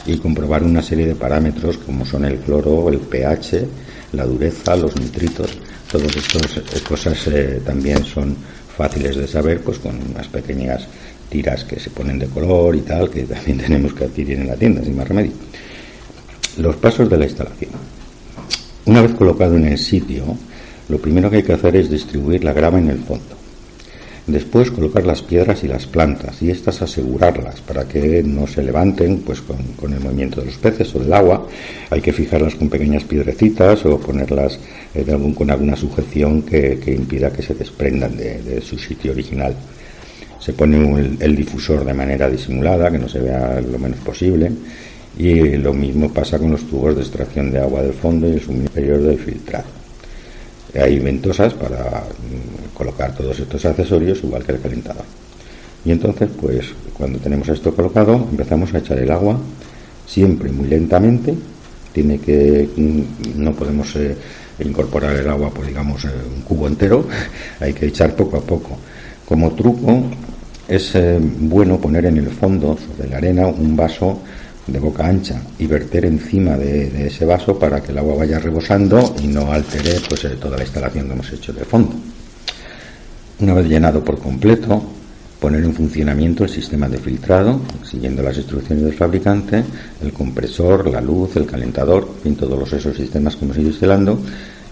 [0.06, 3.66] y comprobar una serie de parámetros como son el cloro, el pH,
[4.14, 5.60] la dureza, los nitritos.
[5.92, 7.18] Todas estas eh, cosas
[7.64, 8.36] también son
[8.76, 10.88] fáciles de saber pues con unas pequeñas
[11.30, 14.56] tiras que se ponen de color y tal que también tenemos que adquirir en la
[14.56, 15.34] tienda sin más remedio.
[16.58, 17.72] Los pasos de la instalación.
[18.86, 20.24] Una vez colocado en el sitio,
[20.90, 23.37] lo primero que hay que hacer es distribuir la grava en el fondo.
[24.28, 29.20] Después colocar las piedras y las plantas y estas asegurarlas para que no se levanten
[29.20, 31.48] pues con, el movimiento de los peces o del agua.
[31.90, 34.60] Hay que fijarlas con pequeñas piedrecitas o ponerlas
[34.94, 39.56] eh, con alguna sujeción que, impida que se desprendan de, su sitio original.
[40.42, 44.52] Se pone el, difusor de manera disimulada, que no se vea lo menos posible.
[45.18, 48.42] Y lo mismo pasa con los tubos de extracción de agua del fondo y el
[48.42, 49.77] suministro del filtrado
[50.76, 55.06] hay ventosas para mm, colocar todos estos accesorios igual que el calentador.
[55.86, 59.38] Y entonces, pues cuando tenemos esto colocado, empezamos a echar el agua
[60.06, 61.34] siempre muy lentamente.
[61.94, 64.16] Tiene que mm, no podemos eh,
[64.60, 67.08] incorporar el agua, pues digamos eh, un cubo entero.
[67.60, 68.78] hay que echar poco a poco.
[69.26, 70.04] Como truco
[70.68, 74.20] es eh, bueno poner en el fondo sobre la arena un vaso
[74.68, 79.16] de boca ancha y verter encima de, ese vaso para que el agua vaya rebosando
[79.22, 81.94] y no altere pues, eh, toda la instalación que hemos hecho de fondo.
[83.40, 84.84] Una vez llenado por completo,
[85.40, 89.64] poner en funcionamiento el sistema de filtrado, siguiendo las instrucciones del fabricante,
[90.02, 94.20] el compresor, la luz, el calentador, en todos los esos sistemas que hemos ido instalando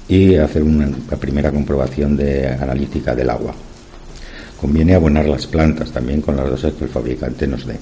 [0.07, 0.89] y hacer una,
[1.19, 3.53] primera comprobación de analítica del agua.
[4.59, 7.77] Conviene abonar las plantas también con las dosis que el fabricante nos dé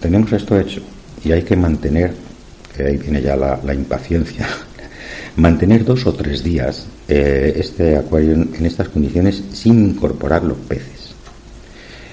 [0.00, 0.80] tenemos esto hecho
[1.24, 2.14] y hay que mantener,
[2.76, 4.46] que ahí viene ya la, impaciencia,
[5.36, 11.14] mantener dos o tres días eh, este acuario en, estas condiciones sin incorporar los peces.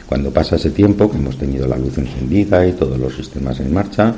[0.08, 3.74] Cuando pasa ese tiempo, que hemos tenido la luz encendida y todos los sistemas en
[3.74, 4.16] marcha,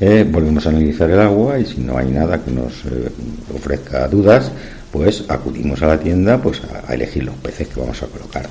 [0.00, 3.12] Eh, volvemos a analizar el agua y si no hay nada que nos eh,
[3.54, 4.50] ofrezca dudas,
[4.90, 8.48] pues acudimos a la tienda pues a, elegir los peces que vamos a colocar.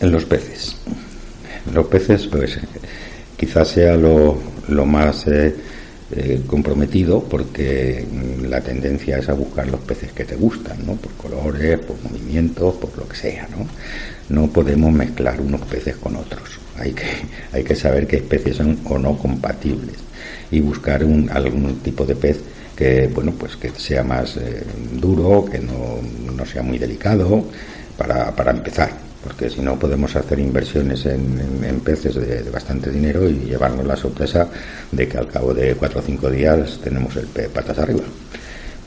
[0.00, 0.74] En los peces.
[1.74, 2.58] Los peces, pues
[3.36, 4.36] quizás sea lo,
[4.68, 5.54] lo más eh,
[6.12, 10.94] eh, comprometido porque mm, la tendencia es a buscar los peces que te gustan, ¿no?
[10.94, 13.66] Por colores, por movimientos, por lo que sea, ¿no?
[14.28, 16.58] No podemos mezclar unos peces con otros.
[16.76, 17.04] Hay que,
[17.52, 19.96] hay que saber qué especies son o no compatibles
[20.50, 22.40] y buscar un, algún tipo de pez
[22.74, 24.64] que, bueno, pues que sea más eh,
[25.00, 26.00] duro, que no,
[26.34, 27.44] no, sea muy delicado
[27.96, 28.90] para, para empezar
[29.22, 34.48] porque si no podemos hacer inversiones en, peces de, bastante dinero y llevarnos la sorpresa
[34.90, 38.02] de que al cabo de cuatro o cinco días tenemos el pez patas arriba.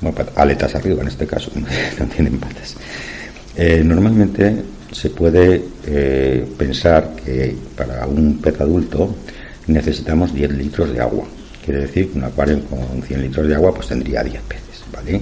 [0.02, 1.52] Bueno, aletas arriba en este caso,
[2.00, 2.76] no tienen patas.
[3.56, 9.16] Eh, normalmente se puede eh, pensar que para un pez adulto
[9.68, 11.26] necesitamos 10 litros de agua.
[11.64, 14.84] Quiere decir que un acuario con 100 litros de agua pues tendría 10 peces.
[14.92, 15.22] ¿vale?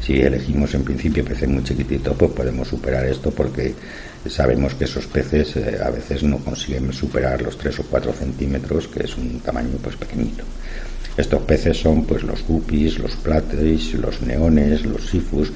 [0.00, 3.74] Si elegimos en principio peces muy chiquititos, pues podemos superar esto porque
[4.26, 8.88] sabemos que esos peces eh, a veces no consiguen superar los 3 o 4 centímetros,
[8.88, 10.44] que es un tamaño pues pequeñito.
[11.16, 15.52] Estos peces son pues los guppies, los platis, los neones, los sifus,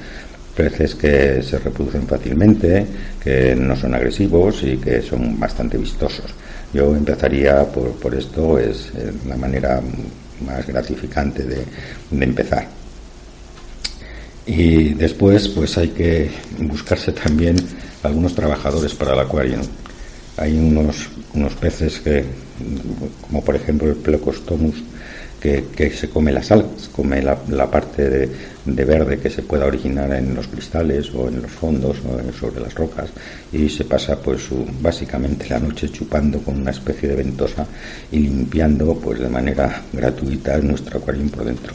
[0.55, 2.85] peces que se reproducen fácilmente,
[3.23, 6.33] que no son agresivos y que son bastante vistosos.
[6.73, 9.81] Yo empezaría por, por esto, es eh, la manera
[10.45, 11.63] más gratificante de,
[12.11, 12.67] de empezar.
[14.45, 17.55] Y después, pues hay que buscarse también
[18.03, 19.59] algunos trabajadores para el acuario.
[20.37, 22.25] Hay unos, unos peces que,
[23.21, 24.83] como por ejemplo el Plecostomus,
[25.39, 27.35] que, que se come las algas, come la,
[27.69, 28.29] parte de,
[28.65, 32.61] de, verde que se pueda originar en los cristales o en los fondos o sobre
[32.61, 33.09] las rocas
[33.51, 34.47] y se pasa pues
[34.81, 37.67] básicamente la noche chupando con una especie de ventosa
[38.11, 41.73] y limpiando pues de manera gratuita nuestro acuario por dentro.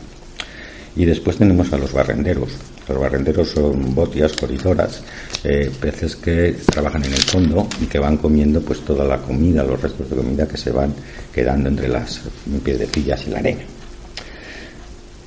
[0.96, 2.50] Y después tenemos a los barrenderos.
[2.88, 5.02] Los barrenderos son botias, corizoras,
[5.44, 9.62] eh, peces que trabajan en el fondo y que van comiendo pues toda la comida,
[9.62, 10.92] los restos de comida que se van
[11.32, 12.22] quedando entre las
[12.64, 13.62] piedrecillas y la arena.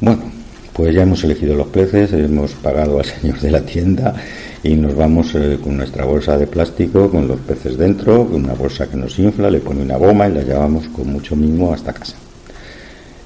[0.01, 0.31] Bueno,
[0.73, 4.13] pues ya hemos elegido los peces, hemos pagado al señor de la tienda
[4.61, 8.89] y nos vamos eh, con nuestra bolsa de plástico, con los peces dentro, una bolsa
[8.89, 12.17] que nos infla, le pone una goma y la llevamos con mucho mimo hasta casa.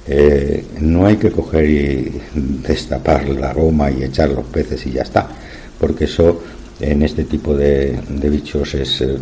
[0.06, 5.02] Eh, no hay que coger y destapar la goma y echar los peces y ya
[5.02, 5.28] está,
[5.78, 6.40] porque eso
[6.80, 9.16] en este tipo de, bichos es eh,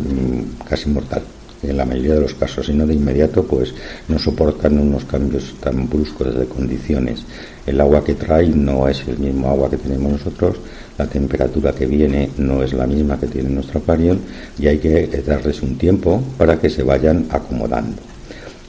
[0.67, 1.21] casi mortal.
[1.61, 3.73] En la mayoría de los casos, y no de inmediato, pues
[4.07, 7.25] no soportan unos cambios tan bruscos de condiciones.
[7.65, 10.55] El agua que trae no es el mismo agua que tenemos nosotros,
[10.97, 14.17] la temperatura que viene no es la misma que tiene nuestro acuario
[14.57, 18.01] y hay que darles un tiempo para que se vayan acomodando.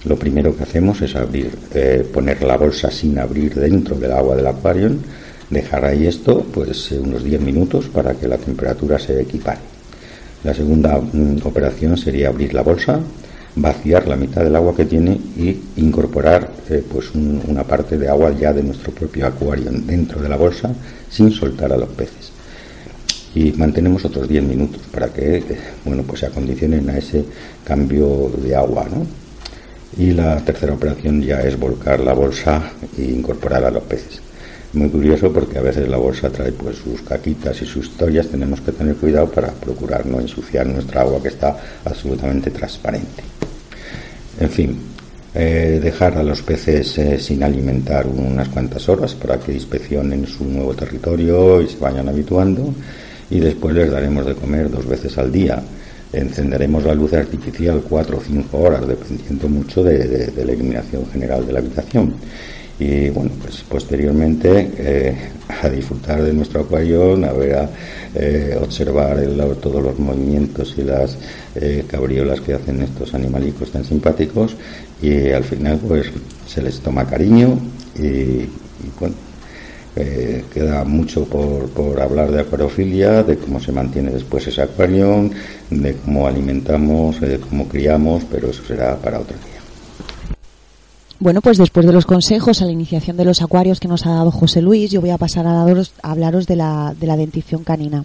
[0.05, 4.35] Lo primero que hacemos es abrir, eh, poner la bolsa sin abrir dentro del agua
[4.35, 4.91] del acuario,
[5.51, 9.59] dejar ahí esto pues eh, unos 10 minutos para que la temperatura se equipare.
[10.43, 12.99] La segunda mm, operación sería abrir la bolsa,
[13.57, 18.33] vaciar la mitad del agua que tiene y incorporar eh, pues una parte de agua
[18.33, 20.73] ya de nuestro propio acuario dentro de la bolsa
[21.11, 22.33] sin soltar a los peces.
[23.35, 25.45] Y mantenemos otros 10 minutos para que
[25.85, 27.23] bueno pues se acondicionen a ese
[27.65, 29.07] cambio de agua, ¿no?
[29.97, 34.21] Y la tercera operación ya es volcar la bolsa e incorporar a los peces.
[34.73, 38.61] Muy curioso porque a veces la bolsa trae pues sus caquitas y sus historias, tenemos
[38.61, 43.25] que tener cuidado para procurar no ensuciar nuestra agua que está absolutamente transparente.
[44.39, 44.79] En fin,
[45.35, 50.45] eh, dejar a los peces eh, sin alimentar unas cuantas horas para que inspeccionen su
[50.45, 52.73] nuevo territorio y se vayan habituando
[53.31, 55.63] y después les daremos de comer dos veces al día
[56.13, 61.53] encenderemos la luz artificial cuatro o cinco horas, dependiendo mucho de, la iluminación general de
[61.53, 62.15] la habitación.
[62.79, 65.15] Y bueno, pues posteriormente eh,
[65.63, 67.71] a disfrutar de nuestro acuario, a ver a
[68.15, 69.23] eh, observar
[69.61, 71.19] todos los movimientos y las
[71.57, 74.57] eh, cabriolas que hacen estos animalicos tan simpáticos
[75.03, 76.07] y al final pues
[76.47, 77.59] se les toma cariño
[77.99, 78.49] y, y
[78.99, 79.15] bueno,
[79.97, 85.31] eh, queda mucho por, por, hablar de acuariofilia, de cómo se mantiene después ese acuario,
[85.71, 89.61] de cómo alimentamos, de cómo criamos, pero eso será para otro día.
[91.19, 94.11] Bueno, pues después de los consejos a la iniciación de los acuarios que nos ha
[94.11, 95.67] dado José Luis, yo voy a pasar a, a
[96.03, 98.05] hablaros de la, de la dentición canina,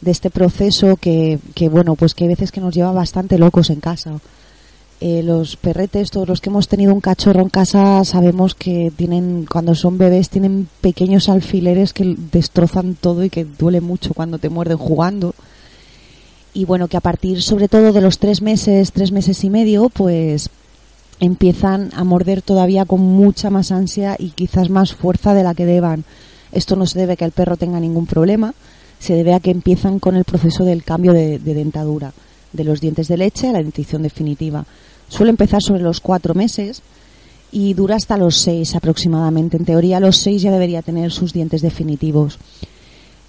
[0.00, 3.68] de este proceso que, que, bueno, pues que hay veces que nos lleva bastante locos
[3.70, 4.20] en casa
[4.98, 9.46] eh, los perretes, todos los que hemos tenido un cachorro en casa, sabemos que tienen,
[9.50, 14.48] cuando son bebés, tienen pequeños alfileres que destrozan todo y que duele mucho cuando te
[14.48, 15.34] muerden jugando.
[16.54, 19.90] Y bueno, que a partir sobre todo de los tres meses, tres meses y medio,
[19.90, 20.48] pues
[21.20, 25.66] empiezan a morder todavía con mucha más ansia y quizás más fuerza de la que
[25.66, 26.04] deban.
[26.52, 28.54] Esto no se debe a que el perro tenga ningún problema,
[28.98, 32.14] se debe a que empiezan con el proceso del cambio de, de dentadura,
[32.54, 34.64] de los dientes de leche a la dentición definitiva.
[35.08, 36.82] Suele empezar sobre los cuatro meses
[37.52, 39.56] y dura hasta los seis aproximadamente.
[39.56, 42.38] En teoría, los seis ya debería tener sus dientes definitivos.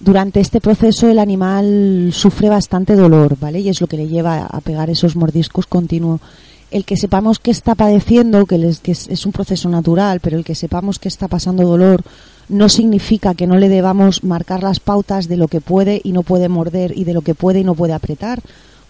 [0.00, 3.60] Durante este proceso el animal sufre bastante dolor, ¿vale?
[3.60, 6.20] Y es lo que le lleva a pegar esos mordiscos continuos.
[6.70, 10.44] El que sepamos que está padeciendo, que, les- que es un proceso natural, pero el
[10.44, 12.02] que sepamos que está pasando dolor
[12.48, 16.22] no significa que no le debamos marcar las pautas de lo que puede y no
[16.22, 18.40] puede morder y de lo que puede y no puede apretar,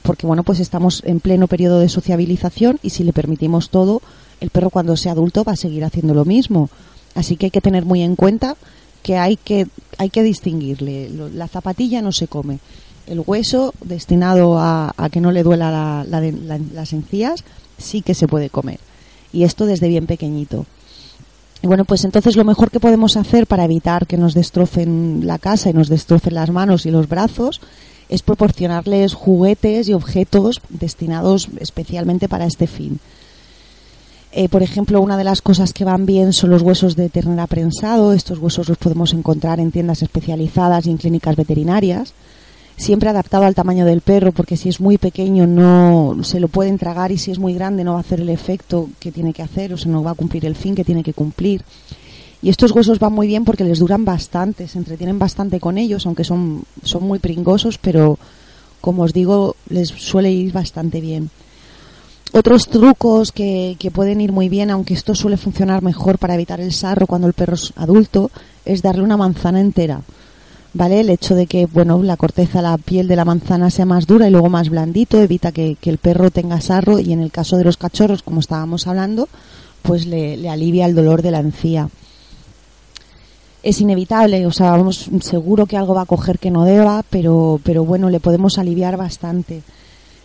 [0.03, 4.01] porque bueno, pues estamos en pleno periodo de sociabilización y si le permitimos todo,
[4.41, 6.71] el perro cuando sea adulto va a seguir haciendo lo mismo.
[7.15, 8.57] Así que hay que tener muy en cuenta
[9.03, 9.67] que hay que,
[9.99, 11.11] hay que distinguirle.
[11.35, 12.59] La zapatilla no se come.
[13.07, 16.05] El hueso destinado a, a que no le duela la-
[16.75, 17.45] las encías
[17.79, 18.79] sí que se puede comer.
[19.33, 20.67] Y esto desde bien pequeñito.
[21.63, 25.39] Y bueno, pues entonces lo mejor que podemos hacer para evitar que nos destrocen la
[25.39, 27.61] casa y nos destrocen las manos y los brazos
[28.09, 33.01] es proporcionarles juguetes y objetos destinados especialmente para este fin.
[34.33, 37.47] Eh, por ejemplo, una de las cosas que van bien son los huesos de ternera
[37.47, 38.13] prensado.
[38.13, 42.13] Estos huesos los podemos encontrar en tiendas especializadas y en clínicas veterinarias.
[42.77, 46.79] Siempre adaptado al tamaño del perro, porque si es muy pequeño no se lo pueden
[46.79, 49.43] tragar y si es muy grande no va a hacer el efecto que tiene que
[49.43, 51.65] hacer, o sea, no va a cumplir el fin que tiene que cumplir.
[52.41, 56.07] Y estos huesos van muy bien porque les duran bastante, se entretienen bastante con ellos,
[56.07, 58.19] aunque son, son muy pringosos, pero
[58.81, 61.31] como os digo, les suele ir bastante bien.
[62.33, 66.61] Otros trucos que, que pueden ir muy bien, aunque esto suele funcionar mejor para evitar
[66.61, 68.31] el sarro cuando el perro es adulto,
[68.65, 70.03] es darle una manzana entera.
[70.75, 71.01] ¿Vale?
[71.01, 74.29] El hecho de que, bueno, la corteza, la piel de la manzana sea más dura
[74.29, 77.57] y luego más blandito evita que, que el perro tenga sarro y en el caso
[77.57, 79.29] de los cachorros, como estábamos hablando,
[79.83, 81.89] pues le, le alivia el dolor de la encía.
[83.69, 87.61] Es inevitable, o sea, vamos, seguro que algo va a coger que no deba, pero,
[87.63, 89.61] pero bueno, le podemos aliviar bastante.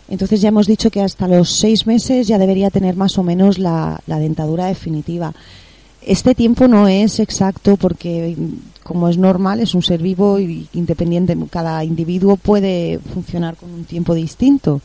[0.08, 3.60] Entonces ya hemos dicho que hasta los seis meses ya debería tener más o menos
[3.60, 5.34] la, la dentadura definitiva.
[6.02, 8.38] Este tiempo no es exacto porque,
[8.82, 11.36] como es normal, es un ser vivo y independiente.
[11.50, 14.80] Cada individuo puede funcionar con un tiempo distinto.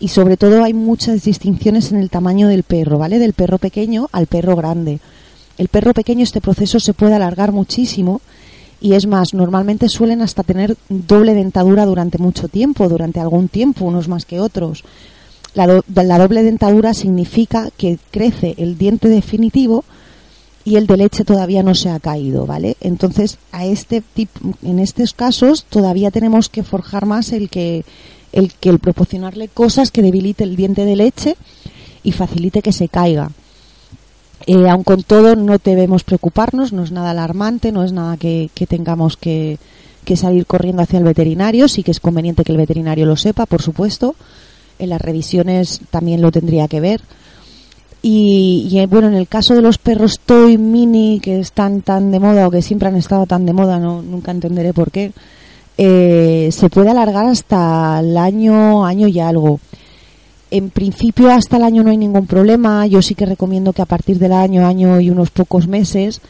[0.00, 3.20] Y sobre todo hay muchas distinciones en el tamaño del perro, ¿vale?
[3.20, 4.98] Del perro pequeño al perro grande.
[5.58, 8.20] El perro pequeño este proceso se puede alargar muchísimo
[8.80, 13.84] y es más, normalmente suelen hasta tener doble dentadura durante mucho tiempo, durante algún tiempo,
[13.84, 14.84] unos más que otros.
[15.54, 19.84] La, do- la doble dentadura significa que crece el diente definitivo
[20.64, 22.76] y el de leche todavía no se ha caído, ¿vale?
[22.80, 27.84] Entonces, a este tipo, en estos casos todavía tenemos que forjar más el que
[28.32, 31.36] el que el proporcionarle cosas que debilite el diente de leche
[32.02, 33.30] y facilite que se caiga.
[34.46, 38.50] Eh, aun con todo, no debemos preocuparnos, no es nada alarmante, no es nada que,
[38.68, 39.58] tengamos que,
[40.16, 41.68] salir corriendo hacia el veterinario.
[41.68, 44.14] Sí que es conveniente que el veterinario lo sepa, por supuesto.
[44.78, 47.00] En las revisiones también lo tendría que ver.
[48.02, 52.10] Y, y, eh, bueno, en el caso de los perros toy mini que están tan
[52.10, 55.12] de moda o que siempre han estado tan de moda, no, nunca entenderé por qué,
[55.76, 59.58] eh, se puede alargar hasta el año, año y algo.
[60.54, 62.86] En principio hasta el año no hay ningún problema.
[62.86, 66.20] Yo sí que recomiendo que a partir del año, año y unos pocos meses,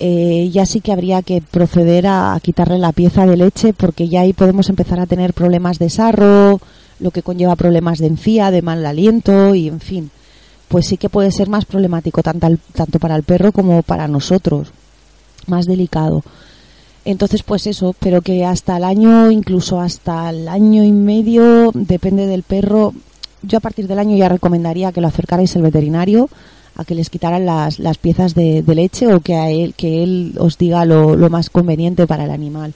[0.00, 4.22] eh, ya sí que habría que proceder a, quitarle la pieza de leche porque ya
[4.22, 6.62] ahí podemos empezar a tener problemas de sarro,
[6.98, 10.10] lo que conlleva problemas de encía, de mal aliento y en fin.
[10.68, 14.68] Pues sí que puede ser más problemático tanto, tanto para el perro como para nosotros.
[15.46, 16.22] Más delicado.
[17.04, 22.26] Entonces, pues eso, pero que hasta el año, incluso hasta el año y medio, depende
[22.26, 22.94] del perro.
[23.46, 26.28] Yo a partir del año ya recomendaría que lo acercarais al veterinario
[26.76, 30.02] a que les quitaran las, las piezas de, de leche o que a él, que
[30.02, 32.74] él os diga lo, lo más conveniente para el animal.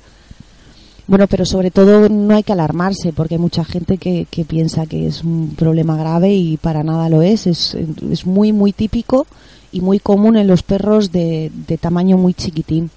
[1.09, 4.87] Bueno, pero sobre todo no hay que alarmarse porque hay mucha gente que, que piensa
[4.87, 7.47] que es un problema grave y para nada lo es.
[7.47, 9.27] Es, es muy, muy típico
[9.73, 12.91] y muy común en los perros de, de tamaño muy chiquitín.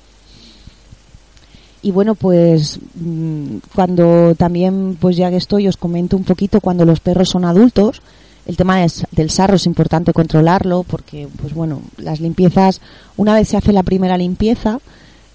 [1.81, 6.85] Y bueno, pues mm, cuando también, pues ya que estoy, os comento un poquito cuando
[6.85, 8.01] los perros son adultos.
[8.45, 12.81] El tema es, del sarro es importante controlarlo porque, pues bueno, las limpiezas,
[13.17, 14.79] una vez se hace la primera limpieza,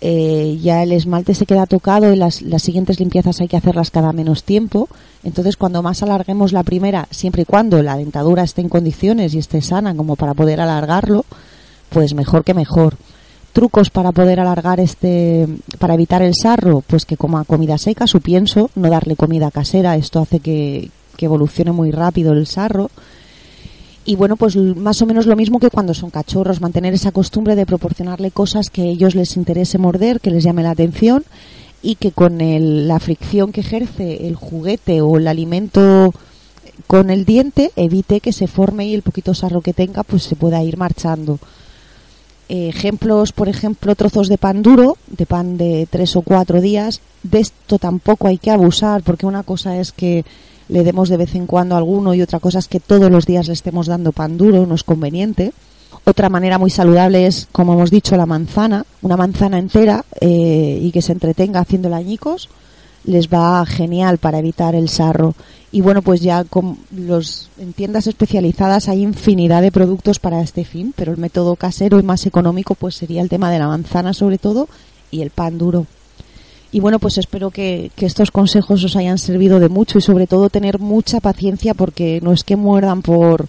[0.01, 3.91] eh, ya el esmalte se queda tocado y las, las siguientes limpiezas hay que hacerlas
[3.91, 4.89] cada menos tiempo.
[5.25, 9.39] Entonces, cuando más alarguemos la primera, siempre y cuando la dentadura esté en condiciones y
[9.39, 11.25] esté sana como para poder alargarlo,
[11.91, 12.97] pues mejor que mejor.
[13.57, 15.49] Trucos para poder alargar este,
[15.79, 19.97] para evitar el sarro, pues que coma comida seca, su pienso, no darle comida casera,
[19.97, 22.91] esto hace que, que evolucione muy rápido el sarro.
[24.05, 27.57] Y bueno, pues más o menos lo mismo que cuando son cachorros, mantener esa costumbre
[27.57, 31.25] de proporcionarle cosas que a ellos les interese morder, que les llame la atención
[31.81, 36.13] y que con el- la fricción que ejerce el juguete o el alimento
[36.87, 40.37] con el diente evite que se forme y el poquito sarro que tenga pues se
[40.37, 41.39] pueda ir marchando.
[42.49, 47.01] Ejemplos, por ejemplo, trozos de pan duro, de pan de tres o cuatro días.
[47.23, 50.25] De esto tampoco hay que abusar porque una cosa es que
[50.69, 53.47] le demos de vez en cuando alguno y otra cosa es que todos los días
[53.49, 55.53] le estemos dando pan duro, no es conveniente.
[56.05, 60.93] Otra manera muy saludable es, como hemos dicho, la manzana, una manzana entera eh, y
[60.93, 62.49] que se entretenga haciendo añicos
[63.07, 65.35] les va genial para evitar el sarro.
[65.73, 70.65] Y bueno, pues ya con los, en tiendas especializadas hay infinidad de productos para este
[70.65, 74.13] fin, pero el método casero y más económico pues sería el tema de la manzana
[74.13, 74.69] sobre todo
[75.11, 75.87] y el pan duro.
[76.73, 80.51] Y bueno, pues espero que, estos consejos os hayan servido de mucho y sobre todo
[80.51, 83.47] tener mucha paciencia porque no es que muerdan por,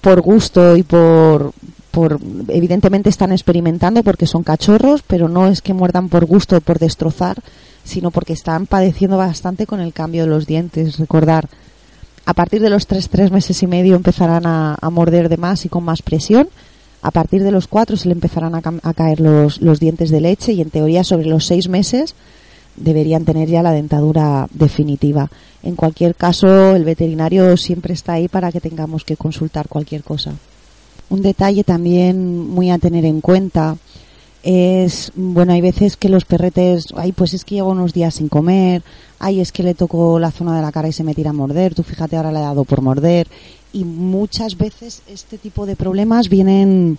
[0.00, 1.52] por gusto y por,
[1.90, 6.60] por evidentemente están experimentando porque son cachorros, pero no es que muerdan por gusto o
[6.60, 7.38] por destrozar,
[7.84, 10.98] sino porque están padeciendo bastante con el cambio de los dientes.
[10.98, 11.48] Recordar,
[12.24, 15.68] a partir de los tres, tres meses y medio empezarán a, morder de más y
[15.68, 16.48] con más presión.
[17.02, 20.52] A partir de los cuatro se le empezarán a, caer los, los dientes de leche
[20.52, 22.14] y en teoría sobre los seis meses
[22.76, 25.30] deberían tener ya la dentadura definitiva.
[25.62, 30.34] En cualquier caso, el veterinario siempre está ahí para que tengamos que consultar cualquier cosa.
[31.08, 33.76] Un detalle también muy a tener en cuenta
[34.42, 38.28] es, bueno, hay veces que los perretes, ay, pues es que llevo unos días sin
[38.28, 38.82] comer,
[39.18, 41.34] ay, es que le tocó la zona de la cara y se me tira a
[41.34, 43.28] morder, tú fíjate, ahora le he dado por morder.
[43.72, 46.98] Y muchas veces este tipo de problemas vienen,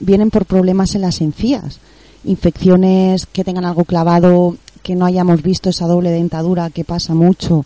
[0.00, 1.78] vienen por problemas en las encías.
[2.24, 7.64] Infecciones que tengan algo clavado, que no hayamos visto esa doble dentadura que pasa mucho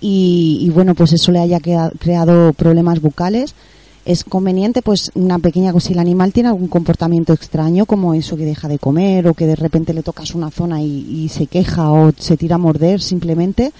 [0.00, 3.54] y, y bueno, pues eso le haya creado problemas bucales
[4.08, 8.38] es conveniente pues una pequeña cosa si el animal tiene algún comportamiento extraño como eso
[8.38, 11.92] que deja de comer o que de repente le tocas una zona y, se queja
[11.92, 13.70] o se tira a morder simplemente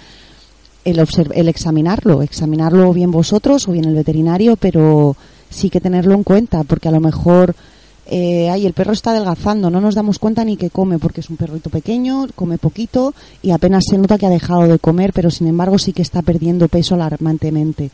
[0.85, 1.03] el,
[1.33, 5.17] el examinarlo examinarlo bien vosotros o bien el veterinario pero
[5.49, 7.55] sí que tenerlo en cuenta porque a lo mejor
[8.05, 11.29] eh, ay, el perro está adelgazando, no nos damos cuenta ni que come, porque es
[11.29, 13.13] un perrito pequeño, come poquito
[13.43, 16.23] y apenas se nota que ha dejado de comer, pero sin embargo sí que está
[16.23, 17.91] perdiendo peso alarmantemente.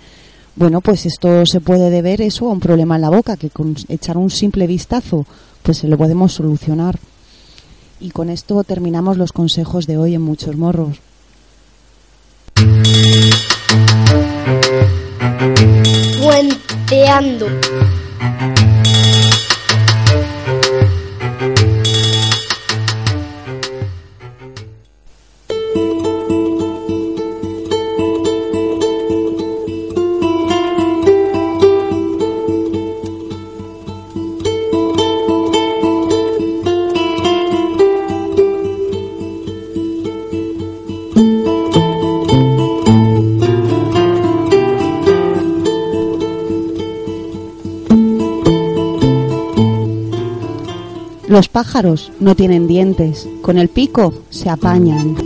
[0.56, 3.76] Bueno, pues esto se puede deber eso a un problema en la boca, que con
[3.89, 5.26] echar un simple vistazo,
[5.64, 6.97] pues se lo podemos solucionar.
[7.99, 10.99] Y con esto terminamos los consejos de hoy en Muchos Morros.
[51.36, 55.17] Los pájaros no tienen dientes, con el pico se apañan.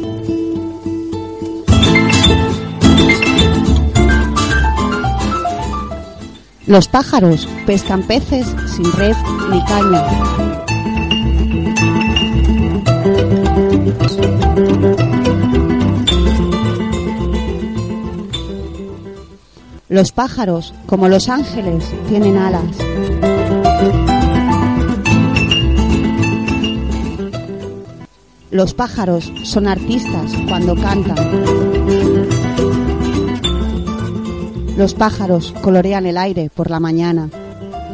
[6.66, 9.16] Los pájaros pescan peces sin red
[9.52, 10.04] ni caña.
[19.90, 22.78] Los pájaros, como los ángeles, tienen alas.
[28.52, 31.16] Los pájaros son artistas cuando cantan.
[34.76, 37.30] Los pájaros colorean el aire por la mañana.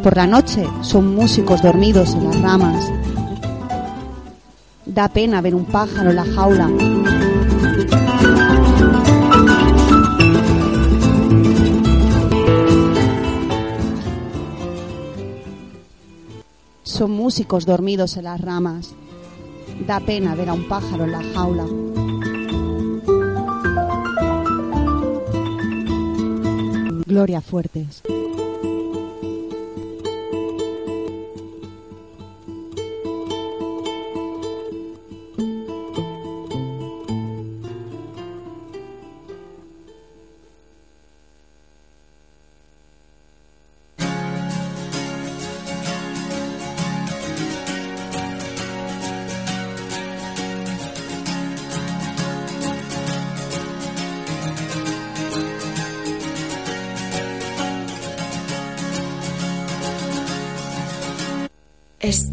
[0.02, 2.90] Por la noche son músicos dormidos en las ramas.
[4.86, 6.70] Da pena ver un pájaro en la jaula.
[16.84, 18.96] Son músicos dormidos en las ramas.
[19.88, 21.66] Da pena ver a un pájaro en la jaula.
[27.06, 28.02] Gloria Fuertes.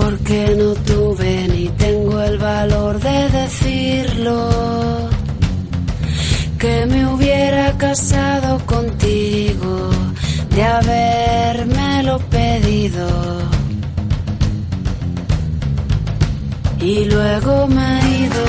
[0.00, 4.48] porque no tuve ni tengo el valor de decirlo.
[6.58, 9.90] Que me hubiera casado contigo
[10.54, 13.08] de habérmelo pedido.
[16.80, 18.44] Y luego me he ido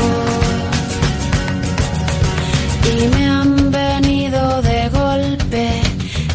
[2.93, 5.82] y me han venido de golpe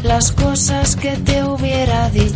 [0.02, 2.36] las cosas que te hubiera dicho,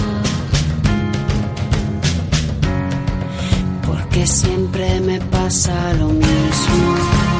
[4.11, 7.30] Porque siempre me pasa lo mismo.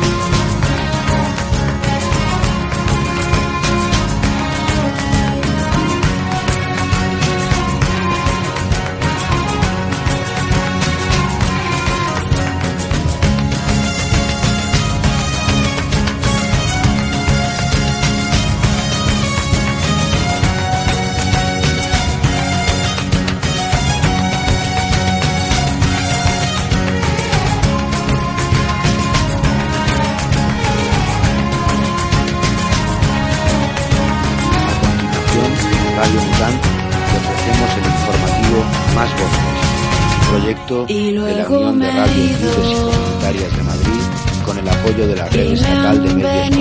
[44.91, 46.60] Apoyo de la Red Estatal de han Medios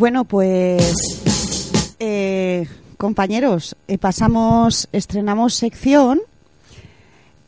[0.00, 6.22] Bueno, pues eh, compañeros, eh, pasamos, estrenamos sección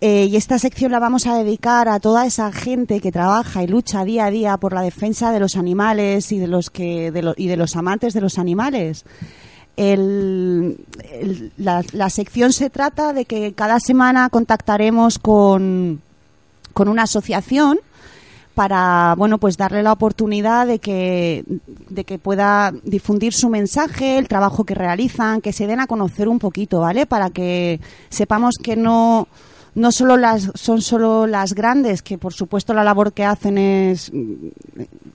[0.02, 3.68] eh, y esta sección la vamos a dedicar a toda esa gente que trabaja y
[3.68, 7.22] lucha día a día por la defensa de los animales y de los que de
[7.22, 9.06] lo- y de los amantes de los animales.
[11.56, 16.02] La, la sección se trata de que cada semana contactaremos con,
[16.74, 17.78] con una asociación
[18.54, 21.44] para bueno pues darle la oportunidad de que
[21.88, 26.28] de que pueda difundir su mensaje el trabajo que realizan que se den a conocer
[26.28, 27.80] un poquito vale para que
[28.10, 29.28] sepamos que no
[29.74, 34.12] no solo las son solo las grandes que por supuesto la labor que hacen es
[34.12, 34.48] mm,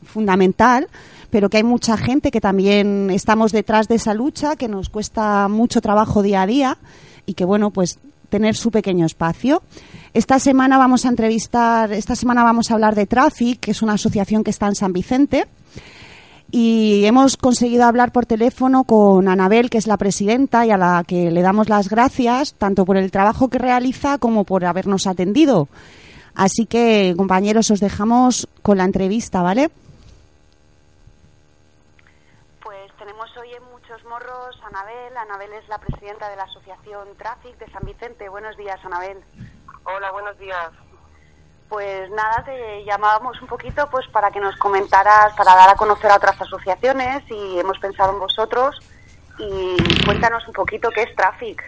[0.03, 0.88] fundamental
[1.29, 5.47] pero que hay mucha gente que también estamos detrás de esa lucha que nos cuesta
[5.47, 6.77] mucho trabajo día a día
[7.25, 9.61] y que bueno pues tener su pequeño espacio.
[10.18, 13.93] Esta semana vamos a entrevistar, esta semana vamos a hablar de Traffic, que es una
[13.93, 15.45] asociación que está en San Vicente.
[16.49, 21.03] Y hemos conseguido hablar por teléfono con Anabel, que es la presidenta, y a la
[21.05, 25.68] que le damos las gracias, tanto por el trabajo que realiza como por habernos atendido.
[26.34, 29.70] Así que, compañeros, os dejamos con la entrevista, ¿vale?
[32.63, 35.15] Pues tenemos hoy en Muchos Morros Anabel.
[35.15, 38.28] Anabel es la presidenta de la Asociación Traffic de San Vicente.
[38.30, 39.20] Buenos días, Anabel.
[39.89, 40.69] Hola, buenos días.
[41.69, 46.11] Pues nada, te llamábamos un poquito pues para que nos comentaras, para dar a conocer
[46.11, 48.77] a otras asociaciones y hemos pensado en vosotros
[49.38, 51.61] y cuéntanos un poquito qué es Traffic.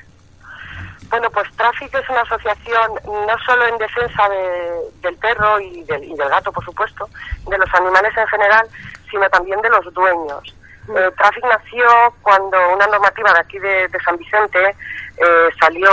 [1.09, 6.03] Bueno, pues Traffic es una asociación no solo en defensa de- del perro y del,
[6.03, 7.07] y del gato, por supuesto,
[7.47, 8.67] de los animales en general,
[9.09, 10.55] sino también de los dueños.
[10.95, 11.86] Eh, Traffic nació
[12.22, 14.76] cuando una normativa de aquí de, de San Vicente
[15.20, 15.89] eh, salió,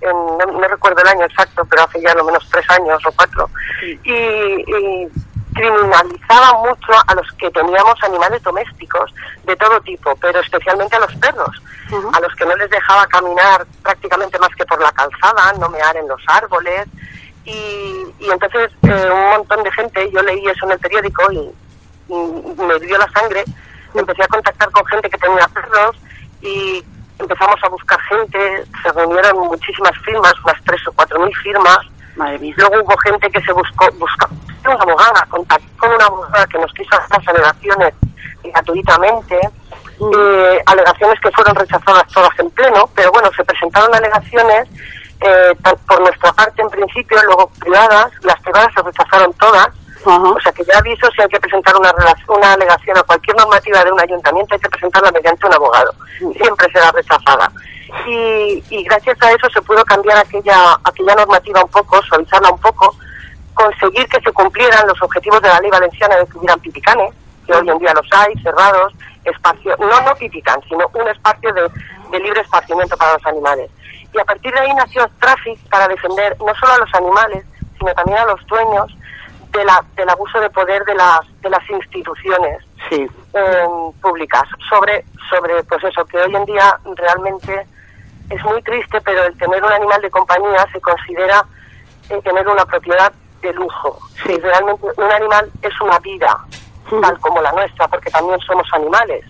[0.00, 3.12] en, no, no recuerdo el año exacto, pero hace ya lo menos tres años o
[3.12, 3.48] cuatro,
[3.82, 5.08] y, y
[5.54, 9.14] criminalizaba mucho a los que teníamos animales domésticos
[9.44, 11.62] de todo tipo, pero especialmente a los perros,
[12.12, 15.96] a los que no les dejaba caminar prácticamente más que por la calzada, no mear
[15.96, 16.86] en los árboles,
[17.44, 21.50] y, y entonces eh, un montón de gente, yo leí eso en el periódico y,
[22.08, 23.44] me dio la sangre,
[23.94, 25.96] empecé a contactar con gente que tenía perros
[26.42, 26.84] y
[27.18, 31.78] empezamos a buscar gente, se reunieron muchísimas firmas, unas tres o cuatro mil firmas.
[32.56, 34.28] Luego hubo gente que se buscó, buscó
[34.64, 37.94] una abogada, contactó con una abogada que nos quiso hacer alegaciones
[38.42, 39.40] gratuitamente,
[40.16, 44.68] eh, alegaciones que fueron rechazadas todas en pleno, pero bueno, se presentaron alegaciones
[45.20, 49.68] eh, por nuestra parte en principio, luego privadas, las privadas se rechazaron todas,
[50.06, 51.92] o sea que ya aviso si hay que presentar una,
[52.28, 56.70] una alegación a cualquier normativa de un ayuntamiento hay que presentarla mediante un abogado, siempre
[56.72, 57.50] será rechazada.
[58.06, 62.60] Y, y gracias a eso se pudo cambiar aquella, aquella normativa un poco, suavizarla un
[62.60, 62.94] poco,
[63.54, 67.14] conseguir que se cumplieran los objetivos de la ley valenciana de que hubieran pipicanes,
[67.46, 68.92] que hoy en día los hay, cerrados,
[69.24, 71.68] espacio, no no pipicán, sino un espacio de,
[72.10, 73.70] de libre esparcimiento para los animales.
[74.12, 77.44] Y a partir de ahí nació Traffic para defender no solo a los animales,
[77.78, 78.96] sino también a los dueños
[79.54, 82.58] de la, del abuso de poder de las, de las instituciones
[82.90, 83.08] eh,
[84.02, 87.66] públicas sobre, sobre pues eso, que hoy en día realmente
[88.30, 91.44] es muy triste, pero el tener un animal de compañía se considera
[92.10, 93.98] eh, tener una propiedad de lujo.
[94.26, 96.38] Y realmente un animal es una vida,
[97.00, 99.24] tal como la nuestra, porque también somos animales.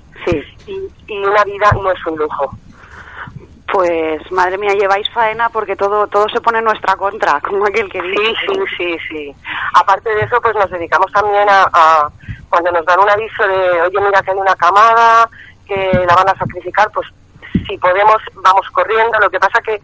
[0.66, 2.50] Y, y una vida no es un lujo.
[3.74, 7.90] Pues madre mía, lleváis faena porque todo todo se pone en nuestra contra, como aquel
[7.90, 8.36] que dice.
[8.46, 9.34] Sí, sí, sí, sí.
[9.74, 12.08] Aparte de eso, pues nos dedicamos también a, a-
[12.48, 15.28] cuando nos dan un aviso de, oye, mira que hay una camada,
[15.66, 17.08] que la van a sacrificar, pues
[17.66, 19.18] si podemos, vamos corriendo.
[19.18, 19.82] Lo que pasa que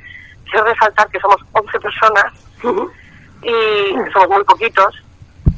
[0.48, 2.26] quiero resaltar que somos 11 personas
[3.42, 5.02] y somos muy poquitos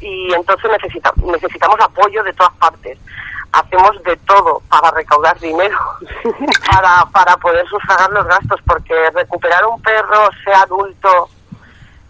[0.01, 2.97] y entonces necesita- necesitamos apoyo de todas partes.
[3.53, 5.78] Hacemos de todo para recaudar dinero,
[6.72, 11.28] para, para poder sufragar los gastos, porque recuperar un perro, sea adulto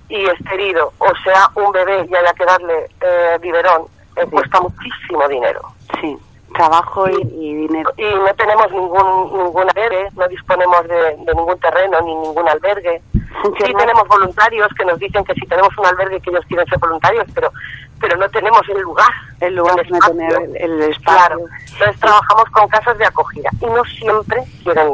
[0.08, 3.86] y esté herido, o sea un bebé y haya que darle eh, biberón,
[4.16, 5.62] eh, cuesta muchísimo dinero.
[6.00, 6.16] Sí,
[6.52, 7.90] trabajo y, y dinero.
[7.96, 13.02] Y no tenemos ningún ningún albergue, no disponemos de, de ningún terreno ni ningún albergue.
[13.42, 16.78] Sí tenemos voluntarios que nos dicen que si tenemos un albergue que ellos quieren ser
[16.78, 17.50] voluntarios, pero
[18.02, 19.10] pero no tenemos el lugar.
[19.40, 20.14] El lugar el no espacio.
[20.14, 21.02] tener el, el espacio.
[21.02, 21.38] Claro.
[21.72, 24.88] Entonces trabajamos con casas de acogida y no siempre quieren,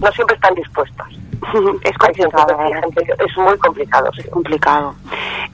[0.00, 1.08] no siempre están dispuestas.
[1.82, 2.56] es complicado,
[3.18, 4.10] es muy complicado.
[4.14, 4.28] Sí.
[4.28, 4.94] complicado.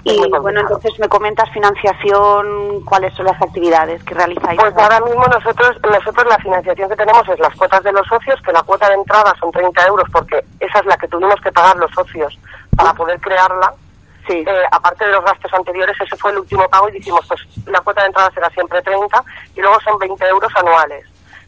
[0.04, 4.60] Es Y bueno, entonces me comentas financiación, cuáles son las actividades que realizáis.
[4.60, 8.40] Pues ahora mismo nosotros nosotros la financiación que tenemos es las cuotas de los socios,
[8.42, 11.52] que la cuota de entrada son 30 euros porque esa es la que tuvimos que
[11.52, 12.38] pagar los socios
[12.76, 13.72] para poder crearla.
[14.32, 17.80] Eh, aparte de los gastos anteriores, ese fue el último pago y dijimos, pues la
[17.80, 19.24] cuota de entrada será siempre 30
[19.56, 21.04] y luego son 20 euros anuales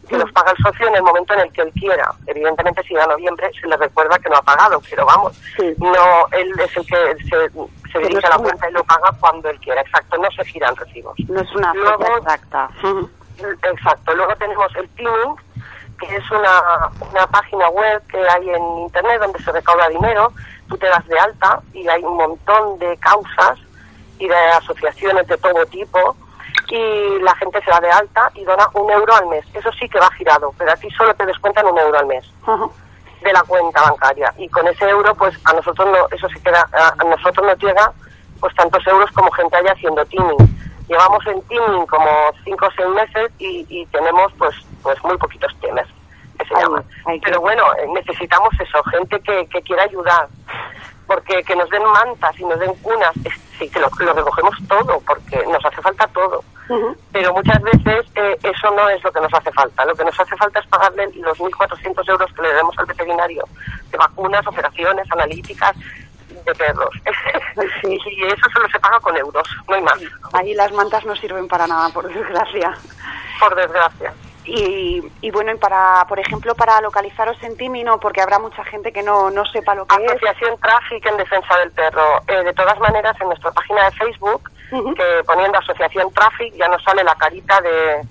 [0.09, 2.11] que los paga el socio en el momento en el que él quiera.
[2.27, 5.39] Evidentemente, si a noviembre se le recuerda que no ha pagado, pero vamos,
[5.77, 7.49] no él es el que se,
[7.91, 9.79] se dirige a la cuenta y lo paga cuando él quiera.
[9.79, 11.15] Exacto, no se giran recibos.
[11.29, 12.69] No es una Luego- exacta.
[13.63, 14.13] Exacto.
[14.15, 15.35] Luego tenemos el Teaming,
[15.99, 20.33] que es una, una página web que hay en Internet donde se recauda dinero.
[20.71, 23.59] Tú te das de alta y hay un montón de causas
[24.17, 26.15] y de asociaciones de todo tipo
[26.69, 29.43] y la gente se da de alta y dona un euro al mes.
[29.53, 32.25] Eso sí que va girado, pero a ti solo te descuentan un euro al mes
[33.21, 34.33] de la cuenta bancaria.
[34.37, 37.91] Y con ese euro pues a nosotros no eso se queda a, nosotros nos llega
[38.39, 40.57] pues tantos euros como gente haya haciendo teaming.
[40.87, 42.09] Llevamos en teaming como
[42.45, 45.87] cinco o seis meses y, y tenemos pues pues muy poquitos temas
[46.43, 46.83] que se llaman
[47.23, 50.27] pero bueno eh, necesitamos eso gente que, que quiera ayudar
[51.07, 54.55] porque que nos den mantas y nos den cunas es- sí que lo, lo recogemos
[54.67, 56.43] todo porque nos hace falta todo
[57.11, 59.83] pero muchas veces eh, eso no es lo que nos hace falta.
[59.83, 63.43] Lo que nos hace falta es pagarle los 1.400 euros que le demos al veterinario
[63.89, 65.73] de vacunas, operaciones, analíticas
[66.29, 66.89] de perros.
[67.83, 69.97] y eso solo se paga con euros, no hay más.
[70.31, 72.71] Ahí las mantas no sirven para nada, por desgracia.
[73.41, 74.13] Por desgracia.
[74.53, 78.91] Y, y bueno, y para, por ejemplo, para localizaros en Timino, porque habrá mucha gente
[78.91, 80.11] que no, no sepa lo que es.
[80.11, 82.21] Asociación Traffic en Defensa del Perro.
[82.27, 86.83] Eh, de todas maneras, en nuestra página de Facebook, que poniendo Asociación Traffic ya nos
[86.83, 88.01] sale la carita de,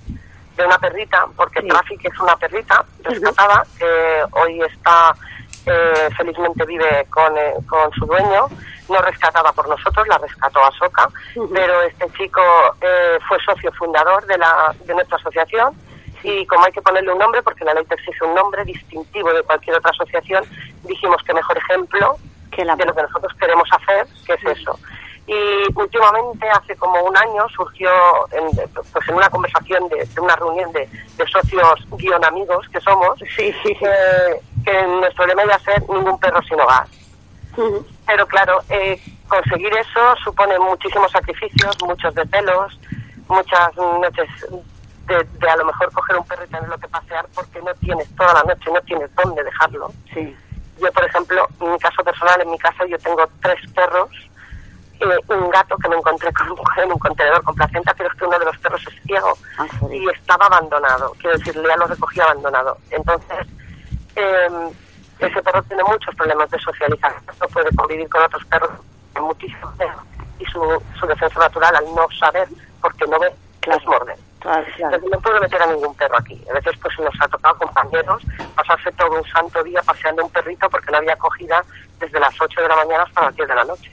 [0.56, 5.14] de una perrita, porque Traffic es una perrita rescatada que hoy está,
[5.66, 8.48] eh, felizmente vive con, eh, con su dueño,
[8.88, 11.08] no rescatada por nosotros, la rescató Asoka,
[11.52, 12.40] pero este chico
[12.80, 15.74] eh, fue socio fundador de, la, de nuestra asociación
[16.22, 19.32] y como hay que ponerle un nombre, porque la ley te exige un nombre distintivo
[19.32, 20.44] de cualquier otra asociación,
[20.84, 22.18] dijimos que mejor ejemplo
[22.64, 24.78] de lo que nosotros queremos hacer, que es eso.
[25.26, 27.90] Y últimamente, hace como un año, surgió
[28.32, 28.46] en,
[28.92, 33.22] pues en una conversación de, de una reunión de, de socios guion amigos que somos,
[33.38, 36.86] eh, que nuestro lema iba a ser ningún perro sin hogar.
[38.06, 42.78] Pero claro, eh, conseguir eso supone muchísimos sacrificios, muchos desvelos,
[43.28, 44.28] muchas noches
[45.06, 48.08] de, de a lo mejor coger un perro y tenerlo que pasear porque no tienes
[48.16, 49.92] toda la noche, no tienes dónde dejarlo.
[50.12, 50.36] Sí.
[50.80, 54.10] Yo, por ejemplo, en mi caso personal, en mi casa yo tengo tres perros,
[55.00, 58.18] eh, un gato que me encontré con un, en un contenedor con placenta, pero es
[58.18, 61.12] que uno de los perros es ciego Ah, y estaba abandonado.
[61.18, 62.76] Quiero decir, ya lo recogí abandonado.
[62.90, 63.46] Entonces,
[64.16, 64.48] eh,
[65.18, 68.70] ese perro tiene muchos problemas de socialización, no puede convivir con otros perros
[69.20, 69.70] muchísimo
[70.38, 72.48] y su, su defensa natural al no saber,
[72.80, 73.32] porque no ve,
[74.40, 74.74] es morder.
[74.84, 76.42] Entonces no puedo meter a ningún perro aquí.
[76.50, 78.22] A veces pues nos ha tocado compañeros
[78.54, 81.62] pasarse todo un santo día paseando un perrito porque no había acogida
[81.98, 83.90] desde las 8 de la mañana hasta las 10 de la noche.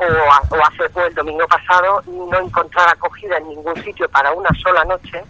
[0.00, 4.32] O, a- o hace o el domingo pasado no encontrar acogida en ningún sitio para
[4.32, 5.22] una sola noche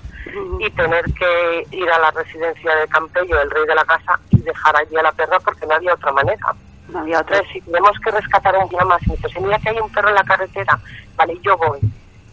[0.61, 4.41] y tener que ir a la residencia de Campello, el rey de la casa, y
[4.43, 6.47] dejar allí a la perra porque no había otra manera.
[6.89, 7.37] No había otra.
[7.37, 9.81] Entonces, si tenemos que rescatar un día más y me dice, "Si mira que hay
[9.81, 10.79] un perro en la carretera,
[11.17, 11.79] vale, yo voy.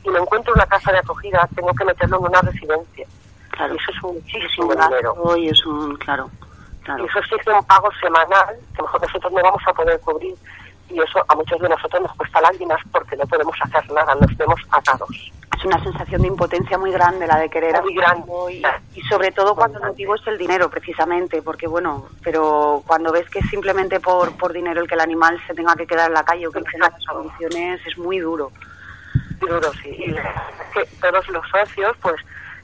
[0.03, 3.07] Y me encuentro una casa de acogida, tengo que meterlo en una residencia.
[3.51, 3.73] Claro.
[3.73, 5.37] Y eso es Es un muchísimo dinero.
[5.37, 6.29] y es un, claro,
[6.83, 7.03] claro.
[7.03, 10.35] Y eso exige un pago semanal que mejor nosotros no vamos a poder cubrir.
[10.89, 14.35] Y eso a muchos de nosotros nos cuesta lágrimas porque no podemos hacer nada, nos
[14.37, 15.09] vemos atados.
[15.57, 18.61] Es una sensación de impotencia muy grande la de querer Muy hacerlo y,
[18.95, 23.29] y sobre todo cuando el motivo es el dinero precisamente, porque bueno, pero cuando ves
[23.29, 26.15] que es simplemente por, por dinero el que el animal se tenga que quedar en
[26.15, 28.51] la calle o que tenga las condiciones es muy duro.
[29.47, 29.89] Duro, sí.
[29.89, 30.17] Y es
[30.73, 32.15] que todos los socios, pues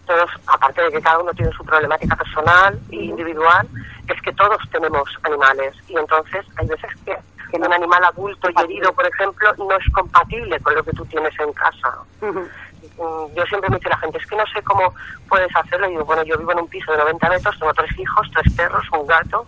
[0.06, 3.68] todos, aparte de que cada uno tiene su problemática personal e individual,
[4.08, 5.76] es que todos tenemos animales.
[5.88, 7.18] Y entonces hay veces que
[7.58, 11.38] un animal adulto y herido, por ejemplo, no es compatible con lo que tú tienes
[11.40, 11.98] en casa.
[12.22, 14.94] Mm, Yo siempre me dice la gente, es que no sé cómo
[15.28, 15.88] puedes hacerlo.
[15.88, 18.54] Y digo, bueno, yo vivo en un piso de 90 metros, tengo tres hijos, tres
[18.56, 19.48] perros, un gato,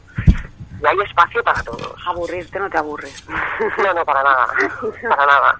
[0.82, 1.95] y hay espacio para todos.
[2.07, 3.23] Aburrirte no te aburres.
[3.77, 4.47] No, no, para nada,
[5.09, 5.59] para nada,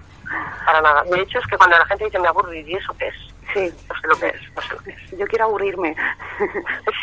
[0.64, 1.02] para nada.
[1.04, 3.14] De hecho, es que cuando la gente dice me aburro, ¿y eso qué es?
[3.52, 3.70] Sí.
[3.88, 5.10] No sé lo que es, no sé lo que es.
[5.18, 5.94] Yo quiero aburrirme.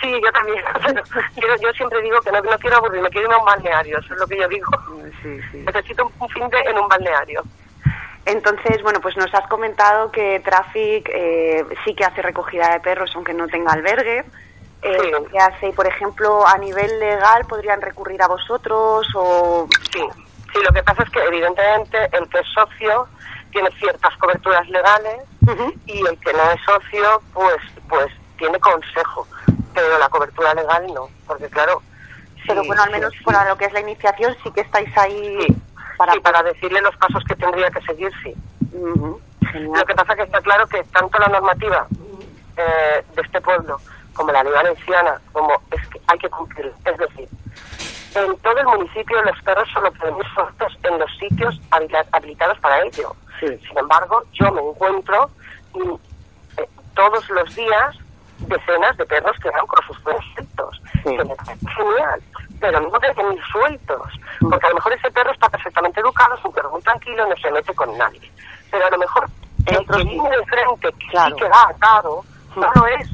[0.01, 0.63] Sí, yo también.
[1.35, 4.13] yo, yo siempre digo que no, no quiero aburrirme, quiero irme a un balneario, eso
[4.13, 4.67] es lo que yo digo.
[5.53, 7.43] Necesito un- un fin de en un balneario.
[8.25, 13.11] Entonces, bueno, pues nos has comentado que Traffic eh, sí que hace recogida de perros,
[13.15, 14.25] aunque no tenga albergue.
[14.81, 15.71] Eh, ¿Qué hace?
[15.73, 19.67] Por ejemplo, a nivel legal, ¿podrían recurrir a vosotros o...?
[19.91, 20.01] Sí,
[20.53, 23.07] sí, lo que pasa es que evidentemente el que es socio
[23.51, 25.21] tiene ciertas coberturas legales
[25.85, 29.27] y el que no es socio, pues, pues tiene consejo,
[29.73, 31.81] pero la cobertura legal no, porque claro...
[32.47, 33.23] Pero sí, bueno, al menos sí.
[33.23, 35.47] para lo que es la iniciación sí que estáis ahí
[35.97, 36.13] para...
[36.13, 38.33] Sí, para decirle los pasos que tendría que seguir, sí.
[39.53, 41.87] Lo que pasa que está claro que tanto la normativa
[42.55, 43.79] eh, de este pueblo
[44.13, 46.73] como la ley valenciana, como es que hay que cumplir.
[46.85, 47.29] Es decir,
[48.15, 51.59] en todo el municipio los perros solo pueden ir sueltos en los sitios
[52.11, 53.15] habilitados para ello.
[53.39, 55.29] Sin embargo, yo me encuentro
[55.73, 55.93] mm,
[56.57, 57.95] eh, todos los días
[58.39, 60.81] decenas de perros que van con sus perros sueltos.
[61.03, 62.21] Que me parece genial,
[62.59, 64.07] pero no deben ir sueltos.
[64.39, 67.35] Porque a lo mejor ese perro está perfectamente educado, es un perro muy tranquilo, no
[67.37, 68.31] se mete con nadie.
[68.71, 69.29] Pero a lo mejor
[69.65, 72.23] el viene de frente, que sí que va atado,
[72.55, 73.09] no lo es,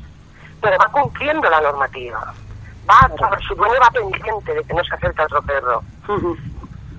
[0.62, 2.34] pero va cumpliendo la normativa.
[2.90, 5.84] Va, sobre su dueño va pendiente de que no se acerque a otro perro.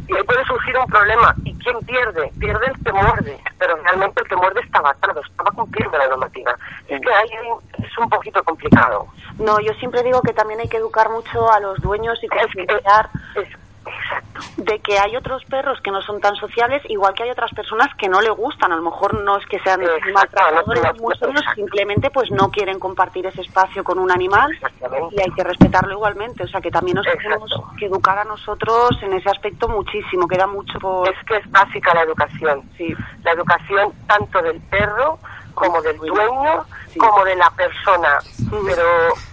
[0.08, 1.34] Y ahí puede surgir un problema.
[1.44, 2.32] ¿Y quién pierde?
[2.38, 3.40] Pierde el que muerde.
[3.58, 6.56] Pero realmente el que muerde estaba atado, estaba cumpliendo la normativa.
[6.86, 7.30] Es que ahí
[7.78, 9.06] es un poquito complicado.
[9.38, 13.10] No, yo siempre digo que también hay que educar mucho a los dueños y concienciar
[14.56, 17.88] de que hay otros perros que no son tan sociables, igual que hay otras personas
[17.96, 18.72] que no le gustan.
[18.72, 19.80] A lo mejor no es que sean
[20.12, 24.50] maltratadores no, muy serios, simplemente pues no quieren compartir ese espacio con un animal
[25.10, 26.44] y hay que respetarlo igualmente.
[26.44, 30.26] O sea que también nos tenemos que educar a nosotros en ese aspecto muchísimo.
[30.26, 31.08] Queda mucho por...
[31.08, 32.62] Es que es básica la educación.
[32.76, 32.94] Sí.
[33.22, 35.18] La educación tanto del perro
[35.54, 36.64] como del dueño,
[36.98, 38.18] como de la persona.
[38.50, 38.84] Pero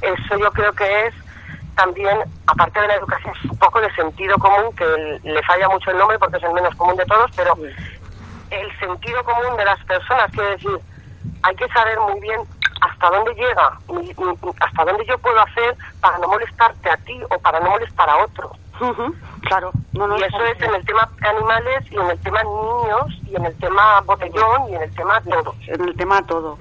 [0.01, 1.13] eso yo creo que es
[1.75, 5.91] también, aparte de la educación, es un poco de sentido común, que le falla mucho
[5.91, 7.55] el nombre porque es el menos común de todos, pero
[8.49, 10.79] el sentido común de las personas, quiere decir,
[11.41, 12.41] hay que saber muy bien
[12.81, 13.79] hasta dónde llega,
[14.59, 18.17] hasta dónde yo puedo hacer para no molestarte a ti o para no molestar a
[18.23, 18.51] otro.
[19.41, 23.21] Claro, no, no, y eso es en el tema animales y en el tema niños
[23.25, 25.55] y en el tema botellón y en el tema todo.
[25.67, 26.57] En el tema todo.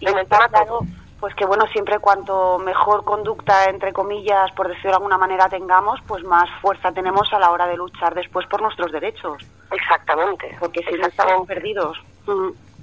[0.00, 0.80] Y en el tema claro,
[1.20, 6.00] pues que bueno, siempre cuanto mejor conducta, entre comillas, por decirlo de alguna manera, tengamos,
[6.06, 9.42] pues más fuerza tenemos a la hora de luchar después por nuestros derechos.
[9.70, 10.56] Exactamente.
[10.60, 11.98] Porque si no estamos perdidos.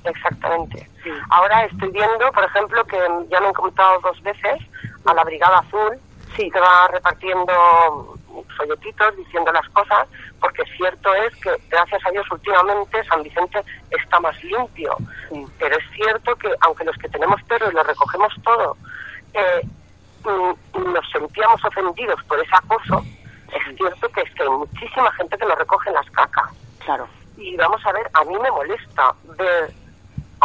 [0.04, 0.90] Exactamente.
[1.30, 2.98] Ahora estoy viendo, por ejemplo, que
[3.30, 4.60] ya me han comentado dos veces
[5.06, 5.98] a la Brigada Azul,
[6.36, 8.16] que va repartiendo
[8.58, 10.08] folletitos diciendo las cosas,
[10.40, 14.96] porque cierto es que, gracias a Dios, últimamente San Vicente está más limpio.
[15.60, 18.78] Pero es cierto que, aunque los que tenemos perros y los recogemos todo,
[19.34, 19.62] eh,
[20.24, 23.04] mm, nos sentíamos ofendidos por ese acoso,
[23.54, 26.50] es cierto que, es que hay muchísima gente que lo recoge en las cacas.
[26.80, 27.08] Claro.
[27.38, 29.72] Y vamos a ver, a mí me molesta ver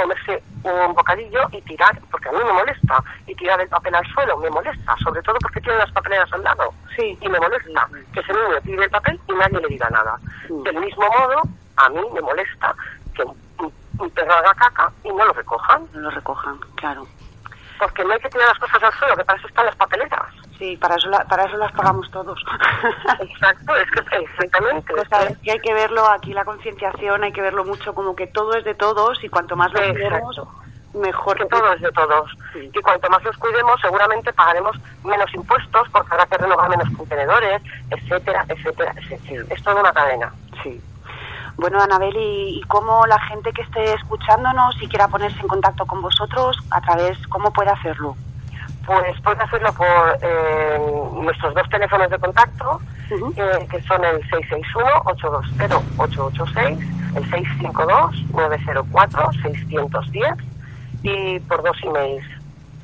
[0.03, 4.07] comerse un bocadillo y tirar, porque a mí me molesta, y tirar el papel al
[4.13, 6.73] suelo, me molesta, sobre todo porque tiene las papeleras al lado.
[6.97, 7.17] Sí.
[7.21, 10.17] Y me molesta que ese niño tire el papel y nadie le diga nada.
[10.49, 11.43] Del mismo modo,
[11.77, 12.75] a mí me molesta
[13.15, 15.87] que un, un- un perro haga caca y no lo recojan.
[15.93, 17.07] No lo recojan, claro.
[17.79, 20.35] Porque no hay que tirar las cosas al suelo, que para eso están las papeleras.
[20.59, 22.43] Sí, para eso, la- para eso las pagamos todos.
[23.21, 24.93] Exacto, es que exactamente.
[24.93, 28.17] O sea, es que hay que verlo aquí, la concienciación, hay que verlo mucho como
[28.17, 30.41] que todo es de todos y cuanto más lo cuidemos,
[30.95, 31.37] mejor.
[31.37, 32.31] que todo es de todos.
[32.55, 37.63] Y cuanto más los cuidemos, seguramente pagaremos menos impuestos porque habrá que renovar menos contenedores,
[37.91, 39.45] etcétera, etcétera, etcétera.
[39.51, 40.33] Es toda una cadena.
[40.65, 40.81] Sí.
[41.57, 45.87] Bueno, Anabel, ¿y, y cómo la gente que esté escuchándonos y quiera ponerse en contacto
[45.87, 48.17] con vosotros, a través, cómo puede hacerlo?
[48.89, 50.79] Pues puede hacerlo por eh,
[51.13, 52.81] nuestros dos teléfonos de contacto,
[53.11, 56.79] eh, que son el 661-820-886,
[57.17, 57.31] el
[58.33, 60.43] 652-904-610
[61.03, 62.25] y por dos emails,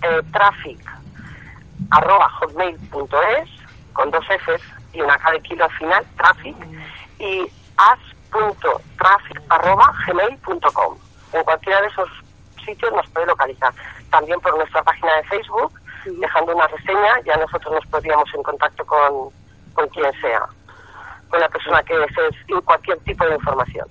[0.02, 0.78] eh, traffic
[1.90, 3.48] arroba hotmail.es
[3.94, 4.61] con dos Fs
[4.92, 6.55] y una K de kilo al final, traffic,
[7.18, 10.98] y as.traffic arroba gmail.com.
[11.32, 12.11] En cualquiera de esos
[12.62, 13.72] sitios nos puede localizar.
[14.11, 15.72] También por nuestra página de Facebook,
[16.05, 19.30] dejando una reseña, ya nosotros nos podríamos en contacto con,
[19.74, 20.46] con quien sea,
[21.28, 23.86] con la persona que desee cualquier tipo de información.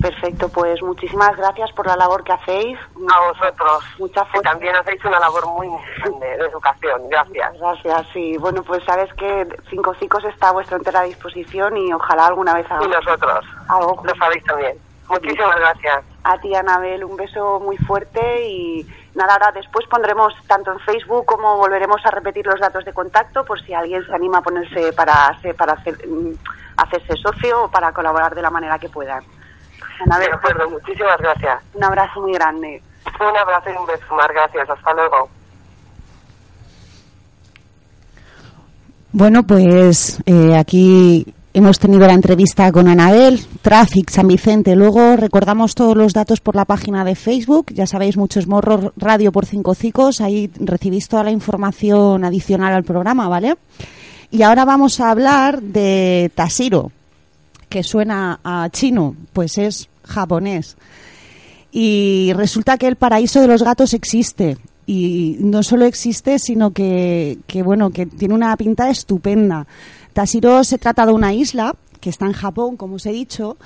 [0.00, 2.78] Perfecto, pues muchísimas gracias por la labor que hacéis.
[3.12, 5.68] A vosotros, Mucha que también hacéis una labor muy
[5.98, 7.08] grande de educación.
[7.08, 7.58] Gracias.
[7.58, 8.36] Gracias, sí.
[8.38, 12.66] Bueno, pues sabes que Cinco Cicos está a vuestra entera disposición y ojalá alguna vez
[12.80, 14.78] Y nosotros, algo lo sabéis también.
[15.08, 16.04] Muchísimas gracias.
[16.24, 21.24] A ti, Anabel, un beso muy fuerte y nada, ahora después pondremos tanto en Facebook
[21.24, 24.92] como volveremos a repetir los datos de contacto por si alguien se anima a ponerse
[24.92, 26.34] para, para hacer, mm,
[26.76, 29.22] hacerse socio o para colaborar de la manera que puedan.
[30.04, 31.62] Anabel, De acuerdo, muchísimas gracias.
[31.74, 32.82] un abrazo muy grande.
[33.20, 34.28] Un abrazo y un beso más.
[34.28, 34.68] Gracias.
[34.68, 35.28] Hasta luego.
[39.12, 44.76] Bueno, pues eh, aquí hemos tenido la entrevista con Anabel, Traffic San Vicente.
[44.76, 47.72] Luego recordamos todos los datos por la página de Facebook.
[47.72, 50.20] Ya sabéis, muchos morros radio por cinco cicos.
[50.20, 53.56] Ahí recibís toda la información adicional al programa, ¿vale?
[54.30, 56.92] Y ahora vamos a hablar de Tashiro,
[57.68, 60.76] que suena a chino, pues es japonés.
[61.72, 64.58] Y resulta que el paraíso de los gatos existe.
[64.86, 69.66] Y no solo existe, sino que, que, bueno, que tiene una pinta estupenda.
[70.22, 73.56] Tashiro se trata de una isla que está en Japón, como os he dicho,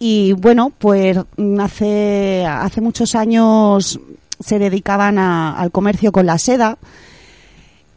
[0.00, 4.00] y bueno, pues mm, hace, hace muchos años
[4.40, 6.76] se dedicaban a- al comercio con la seda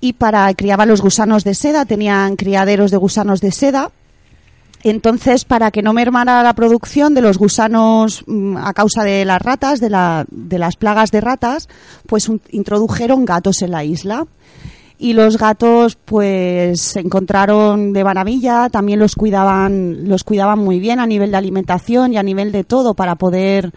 [0.02, 3.90] y para criaban los gusanos de seda, tenían criaderos de gusanos de seda
[4.84, 9.42] entonces, para que no mermara la producción de los gusanos mm, a causa de las
[9.42, 11.70] ratas, de, la- de las plagas de ratas,
[12.06, 14.28] pues introdujeron gatos en la isla.
[14.98, 21.00] Y los gatos, pues, se encontraron de maravilla, también los cuidaban, los cuidaban muy bien
[21.00, 23.72] a nivel de alimentación y a nivel de todo para poder,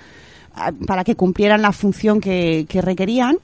[0.54, 3.38] ah, para que cumplieran la función que, que requerían.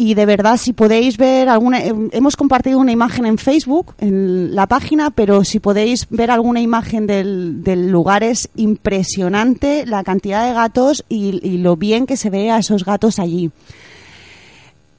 [0.00, 4.54] Y de verdad, si podéis ver alguna, eh, hemos compartido una imagen en Facebook, en
[4.54, 10.46] la página, pero si podéis ver alguna imagen del, del lugar es impresionante la cantidad
[10.46, 13.50] de gatos y, y lo bien que se ve a esos gatos allí.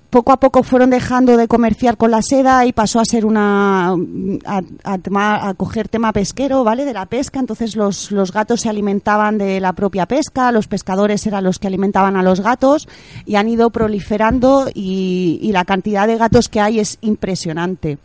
[0.09, 3.93] Poco a poco fueron dejando de comerciar con la seda y pasó a ser una
[4.43, 6.83] a, coger tema pesquero, ¿vale?
[6.83, 7.39] De la pesca.
[7.39, 11.67] Entonces los, los gatos se alimentaban de la propia pesca, los pescadores eran los que
[11.67, 12.87] alimentaban a los gatos
[13.27, 17.99] y han ido proliferando y, la cantidad de gatos que hay es impresionante.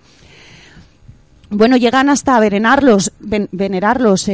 [1.49, 4.29] Bueno, llegan hasta venerarlos, ven- venerarlos.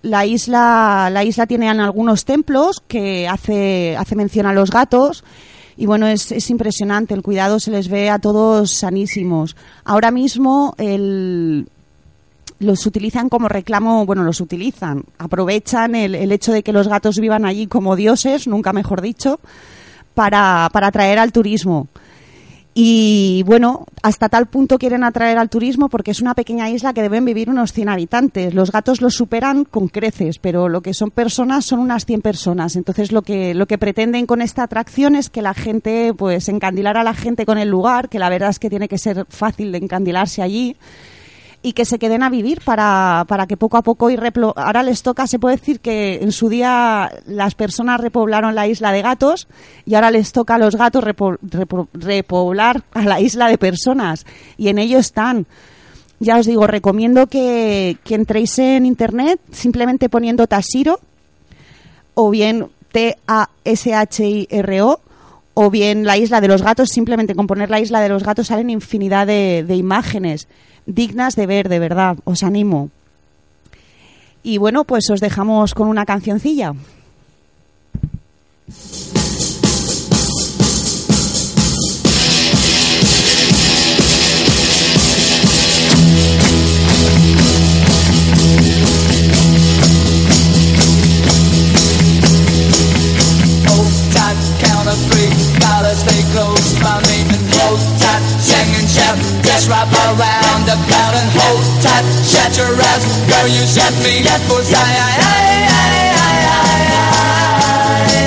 [0.00, 5.24] La isla, la isla tiene algunos templos que hace, hace mención a los gatos.
[5.80, 9.54] Y bueno, es, es impresionante, el cuidado se les ve a todos sanísimos.
[9.84, 11.68] Ahora mismo el,
[12.58, 17.20] los utilizan como reclamo, bueno, los utilizan, aprovechan el, el hecho de que los gatos
[17.20, 19.38] vivan allí como dioses, nunca mejor dicho,
[20.14, 21.86] para, para atraer al turismo.
[22.80, 27.02] Y bueno, hasta tal punto quieren atraer al turismo porque es una pequeña isla que
[27.02, 28.54] deben vivir unos 100 habitantes.
[28.54, 32.76] Los gatos los superan con creces, pero lo que son personas son unas 100 personas.
[32.76, 36.96] Entonces lo que, lo que pretenden con esta atracción es que la gente, pues encandilar
[36.96, 39.72] a la gente con el lugar, que la verdad es que tiene que ser fácil
[39.72, 40.76] de encandilarse allí.
[41.60, 44.22] Y que se queden a vivir para, para que poco a poco ir
[44.56, 48.92] ahora les toca se puede decir que en su día las personas repoblaron la isla
[48.92, 49.48] de gatos
[49.84, 54.24] y ahora les toca a los gatos repo- repo- repoblar a la isla de personas
[54.56, 55.46] y en ello están.
[56.20, 61.00] Ya os digo recomiendo que, que entréis en internet simplemente poniendo Tasiro
[62.14, 65.00] o bien T-A-S-H-I-R-O
[65.54, 68.46] o bien la isla de los gatos, simplemente con poner la isla de los gatos
[68.46, 70.46] salen infinidad de imágenes
[70.88, 72.90] dignas de ver, de verdad, os animo.
[74.42, 76.72] Y bueno, pues os dejamos con una cancioncilla.
[95.88, 98.88] Gotta stay close by me and hold tight, sing and
[99.72, 103.04] wrap around the crowd and hold tight, shut your eyes.
[103.24, 106.76] Girl, you set me up for I, I, I, I, I,
[107.48, 108.20] I.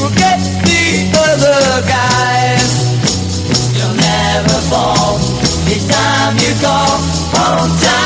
[0.00, 2.72] Forget the other guys.
[3.76, 5.20] You'll never fall.
[5.68, 7.04] Each time you call,
[7.36, 8.03] hold tight,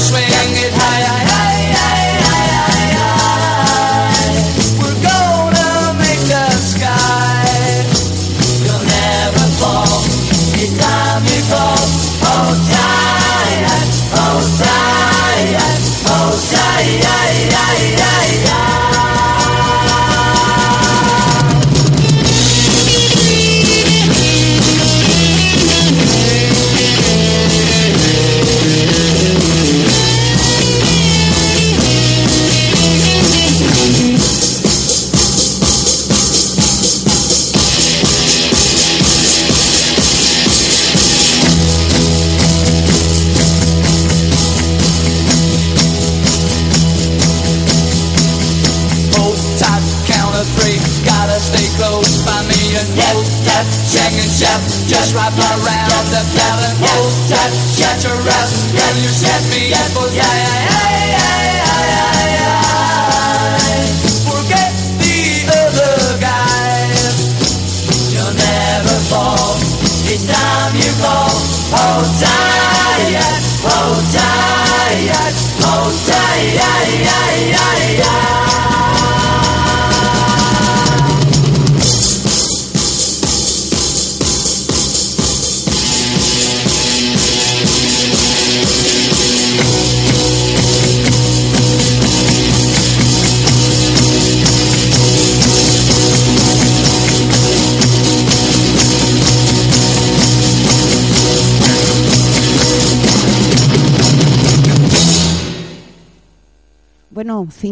[0.00, 0.63] swing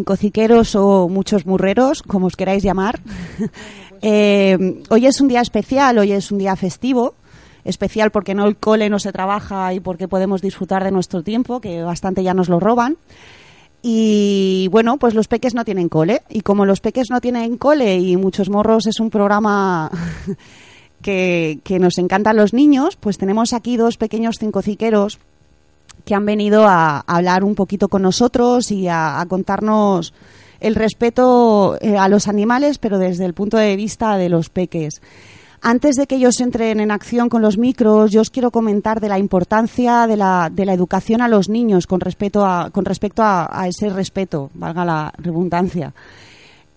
[0.02, 3.00] Bueno, cinco ciqueros o muchos murreros, como os queráis llamar.
[4.04, 7.14] Eh, hoy es un día especial, hoy es un día festivo.
[7.64, 11.60] Especial porque no el cole no se trabaja y porque podemos disfrutar de nuestro tiempo,
[11.60, 12.96] que bastante ya nos lo roban.
[13.80, 16.22] Y bueno, pues los peques no tienen cole.
[16.30, 19.88] Y como los peques no tienen cole y Muchos Morros es un programa
[21.00, 25.20] que, que nos encantan los niños, pues tenemos aquí dos pequeños cinco ciqueros
[26.04, 30.14] que han venido a, hablar un poquito con nosotros y a, contarnos
[30.60, 35.00] el respeto eh, a los animales, pero desde el punto de vista de los peques.
[35.60, 39.08] Antes de que ellos entren en acción con los micros, yo os quiero comentar de
[39.08, 43.22] la importancia de la, de la educación a los niños con, respecto a, con respecto
[43.24, 45.94] a ese respeto, valga la redundancia.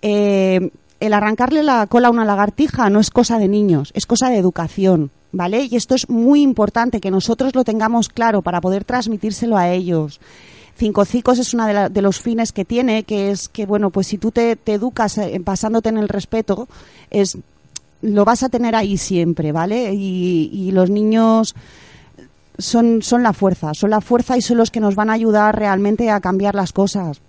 [0.08, 0.70] Eh,
[1.00, 4.38] el arrancarle la cola a una lagartija no es cosa de niños, es cosa de
[4.38, 5.68] educación, ¿vale?
[5.70, 10.20] Y esto es muy importante que nosotros lo tengamos claro para poder transmitírselo a ellos.
[10.78, 14.08] Cinco Cicos es uno de, de los fines que tiene, que es que, bueno, pues
[14.08, 16.68] si tú te, te educas eh, basándote en el respeto,
[17.10, 17.38] es
[18.02, 19.94] lo vas a tener ahí siempre, ¿vale?
[19.94, 21.56] Y, y los niños
[22.58, 25.58] son, son la fuerza, son la fuerza y son los que nos van a ayudar
[25.58, 27.20] realmente a cambiar las cosas.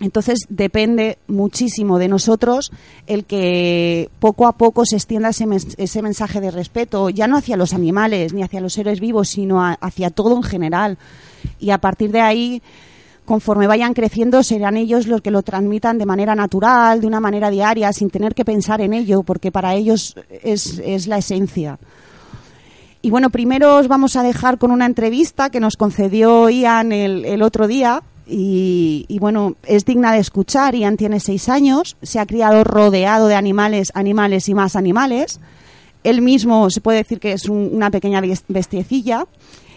[0.00, 2.72] Entonces depende muchísimo de nosotros
[3.06, 7.74] el que poco a poco se extienda ese, mensaje de respeto, ya no hacia los
[7.74, 10.96] animales ni hacia los seres vivos, sino hacia todo en general.
[11.58, 12.62] Y a partir de ahí,
[13.26, 17.50] conforme vayan creciendo, serán ellos los que lo transmitan de manera natural, de una manera
[17.50, 21.78] diaria, sin tener que pensar en ello, porque para ellos es, la esencia.
[23.02, 27.42] Y bueno, primero os vamos a dejar con una entrevista que nos concedió Ian el
[27.42, 28.02] otro día.
[28.32, 30.74] Y, bueno, es digna de escuchar.
[30.76, 35.40] Ian tiene seis años, se ha criado rodeado de animales, animales y más animales.
[36.04, 39.26] Él mismo se puede decir que es un- una pequeña bes- bestiecilla.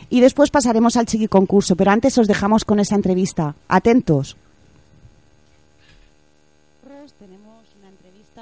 [0.09, 3.55] Y después pasaremos al chiqui concurso, pero antes os dejamos con esa entrevista.
[3.67, 4.35] Atentos.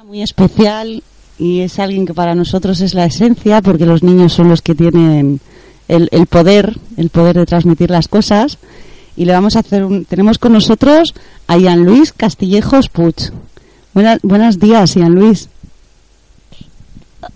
[0.06, 1.04] muy especial
[1.38, 4.74] y es alguien que para nosotros es la esencia porque los niños son los que
[4.76, 5.40] tienen
[5.88, 8.58] el poder, el poder de transmitir las cosas
[9.16, 11.14] y le vamos a hacer un, tenemos con nosotros
[11.48, 12.90] a Ian Luis Castillejos.
[13.94, 15.50] Buenas, buenos días, Ian Luis.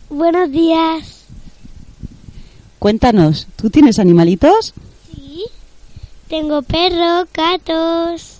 [0.09, 1.25] Buenos días.
[2.79, 4.73] Cuéntanos, ¿tú tienes animalitos?
[5.13, 5.45] Sí.
[6.29, 8.37] Tengo perros, gatos.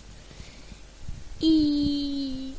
[1.40, 2.54] Y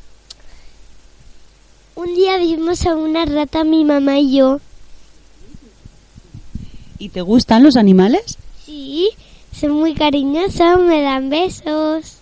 [1.95, 4.59] un día vimos a una rata mi mamá y yo.
[6.99, 8.37] ¿Y te gustan los animales?
[8.65, 9.09] Sí,
[9.51, 12.13] son muy cariñosos, me dan besos.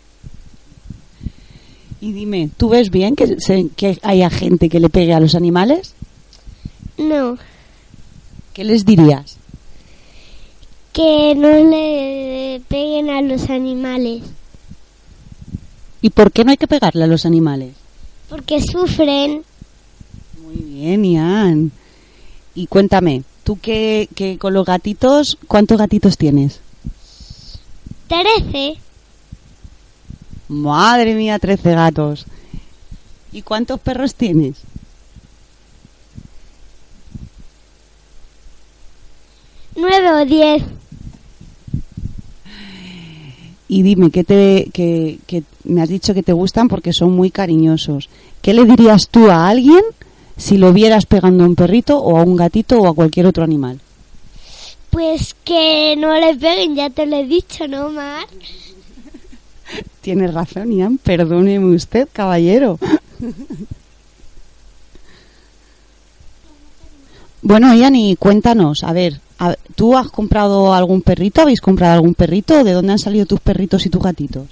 [2.01, 5.35] Y dime, ¿tú ves bien que, se- que haya gente que le pegue a los
[5.35, 5.93] animales?
[6.97, 7.37] No,
[8.53, 9.37] ¿Qué les dirías?
[10.93, 14.23] que no le peguen a los animales,
[16.01, 17.73] ¿Y por qué no hay que pegarle a los animales?
[18.29, 19.43] porque sufren.
[20.43, 21.71] Muy bien, Ian.
[22.53, 26.59] Y cuéntame, tú que, que con los gatitos, ¿cuántos gatitos tienes?
[28.07, 28.77] Trece,
[30.47, 32.25] Madre mía, 13 gatos.
[33.31, 34.57] ¿Y cuántos perros tienes?
[39.75, 40.63] nueve o diez.
[43.67, 47.31] Y dime, ¿qué te, que, que me has dicho que te gustan porque son muy
[47.31, 48.09] cariñosos.
[48.41, 49.81] ¿Qué le dirías tú a alguien
[50.37, 53.43] si lo vieras pegando a un perrito o a un gatito o a cualquier otro
[53.43, 53.79] animal?
[54.95, 58.25] Pues que no le peguen, ya te lo he dicho, ¿no, Mar?
[59.99, 60.97] Tienes razón, Ian.
[60.99, 62.79] Perdóneme usted, caballero.
[67.41, 69.19] Bueno, Ian, y cuéntanos, a ver,
[69.75, 71.41] ¿tú has comprado algún perrito?
[71.41, 72.63] ¿Habéis comprado algún perrito?
[72.63, 74.47] ¿De dónde han salido tus perritos y tus gatitos?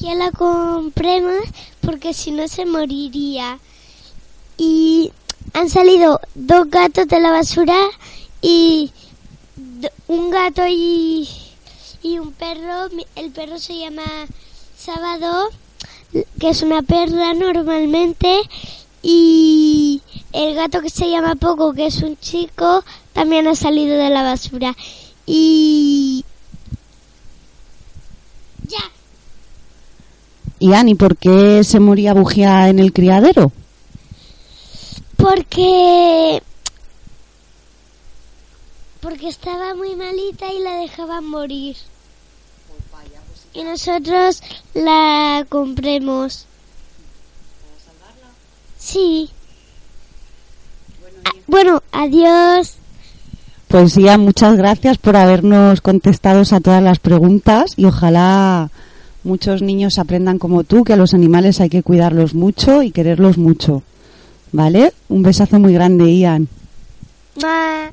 [0.00, 1.42] Ya la compremos
[1.82, 3.58] porque si no se moriría.
[4.56, 5.12] Y
[5.52, 7.76] han salido dos gatos de la basura
[8.40, 8.92] y
[10.06, 11.28] un gato y,
[12.02, 12.88] y un perro.
[13.16, 14.04] El perro se llama
[14.76, 15.48] Sábado,
[16.38, 18.40] que es una perra normalmente.
[19.02, 20.02] Y
[20.32, 24.22] el gato que se llama Poco, que es un chico, también ha salido de la
[24.22, 24.76] basura.
[25.26, 26.24] Y
[30.60, 33.52] Ian, ¿y por qué se moría bujía en el criadero?
[35.16, 36.42] Porque
[39.00, 41.76] porque estaba muy malita y la dejaban morir.
[43.54, 44.42] Y nosotros
[44.74, 46.46] la compremos.
[48.78, 49.30] Sí.
[51.24, 52.76] Ah, bueno, adiós.
[53.68, 58.70] Pues Ian, muchas gracias por habernos contestado a todas las preguntas y ojalá
[59.24, 63.36] muchos niños aprendan como tú que a los animales hay que cuidarlos mucho y quererlos
[63.36, 63.82] mucho.
[64.52, 64.94] ¿Vale?
[65.08, 66.48] Un besazo muy grande, Ian.
[67.42, 67.90] Ma.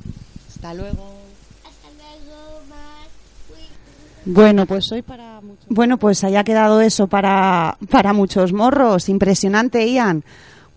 [0.56, 1.12] Hasta luego.
[1.64, 1.88] Hasta
[2.24, 3.08] luego, Mar.
[4.24, 9.10] Bueno, pues hoy para Bueno, pues haya quedado eso para, para muchos morros.
[9.10, 10.24] Impresionante, Ian.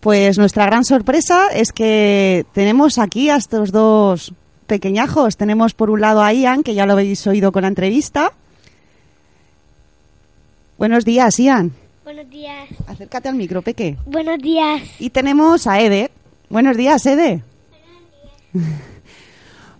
[0.02, 4.34] Pues nuestra gran sorpresa es que tenemos aquí a estos dos
[4.68, 5.38] pequeñajos.
[5.38, 8.34] Tenemos por un lado a Ian, que ya lo habéis oído con la entrevista.
[10.78, 11.72] Buenos días, Ian.
[12.04, 12.68] Buenos días.
[12.88, 13.98] Acércate al micro, Peque.
[14.06, 14.82] Buenos días.
[15.00, 16.12] Y tenemos a Ede.
[16.50, 17.44] Buenos días, Ede.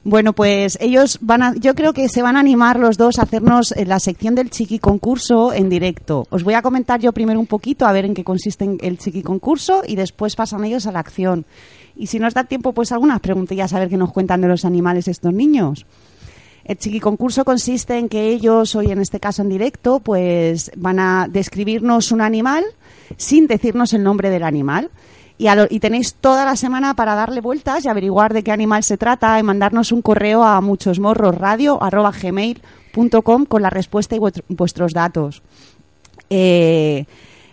[0.10, 3.22] Bueno, pues ellos van a, yo creo que se van a animar los dos a
[3.22, 6.26] hacernos eh, la sección del chiqui concurso en directo.
[6.32, 9.22] Os voy a comentar yo primero un poquito a ver en qué consiste el chiqui
[9.22, 11.46] concurso y después pasan ellos a la acción.
[11.96, 14.66] Y si nos da tiempo, pues algunas preguntillas a ver qué nos cuentan de los
[14.66, 15.86] animales estos niños.
[16.66, 21.00] El chiqui concurso consiste en que ellos, hoy en este caso en directo, pues van
[21.00, 22.64] a describirnos un animal
[23.18, 24.90] sin decirnos el nombre del animal.
[25.42, 29.40] Y, tenéis toda la semana para darle vueltas y averiguar de qué animal se trata
[29.40, 35.42] y mandarnos un correo a muchosmorrosradio.gmail.com con la respuesta y vuestro- vuestros datos.
[36.30, 37.06] Eh,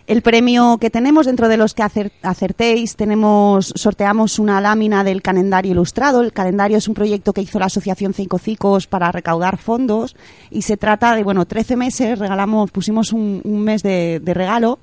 [0.05, 5.21] el premio que tenemos dentro de los que acer- acertéis tenemos sorteamos una lámina del
[5.21, 6.19] calendario ilustrado.
[6.21, 10.15] El calendario es un proyecto que hizo la asociación Cinco Cicos para recaudar fondos
[10.51, 14.79] y se trata de bueno 13 meses regalamos pusimos un, mes de regalo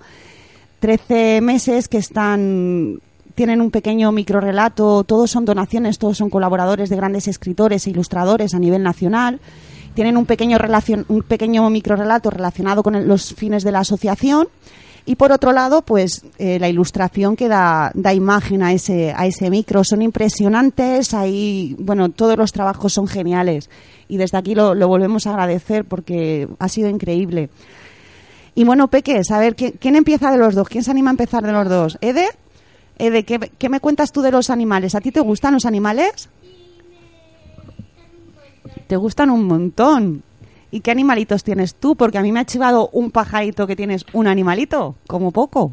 [0.85, 3.01] 13 meses que están
[3.35, 8.52] tienen un pequeño microrelato, todos son donaciones, todos son colaboradores de grandes escritores e ilustradores
[8.52, 9.40] a nivel nacional.
[9.94, 14.48] Tienen un pequeño, relacion, un pequeño microrelato relacionado con los fines de la asociación.
[15.06, 19.27] Y por otro lado, pues eh, la ilustración que da, da imagen a ese, a
[19.27, 19.85] ese micro.
[19.85, 23.70] Son impresionantes, ahí, bueno, todos los trabajos son geniales.
[24.06, 27.48] Y desde aquí lo volvemos a agradecer porque ha sido increíble.
[28.55, 30.68] Y bueno, Peques, a ver, ¿quién, quién empieza de los dos?
[30.68, 31.98] ¿Quién se anima a empezar de los dos?
[32.01, 32.28] ¿Ede?
[32.98, 34.94] Ede, ¿qué, qué me cuentas tú de los animales?
[34.94, 36.28] ¿A ti te gustan los animales?
[38.86, 40.22] Te gustan un montón.
[40.70, 41.97] ¿Y qué animalitos tienes tú?
[41.97, 45.72] Porque a mí me ha chivado un pajarito que tienes un animalito, como poco.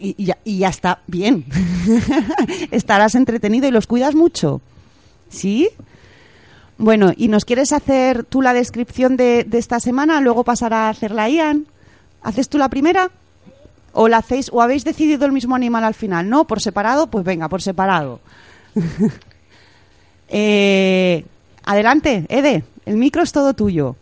[0.00, 1.44] Y, ya, y ya está bien.
[2.70, 4.60] Estarás entretenido y los cuidas mucho.
[5.28, 5.68] ¿Sí?
[6.78, 10.20] Bueno, ¿y nos quieres hacer tú la descripción de, de esta semana?
[10.20, 11.66] Luego pasará a hacerla Ian.
[12.22, 13.10] ¿Haces tú la primera?
[13.92, 16.28] ¿O la hacéis, o habéis decidido el mismo animal al final?
[16.28, 16.46] ¿No?
[16.46, 17.06] ¿Por separado?
[17.06, 18.20] Pues venga, por separado.
[20.28, 21.24] Eh,
[21.64, 23.94] adelante, Ede, el micro es todo tuyo.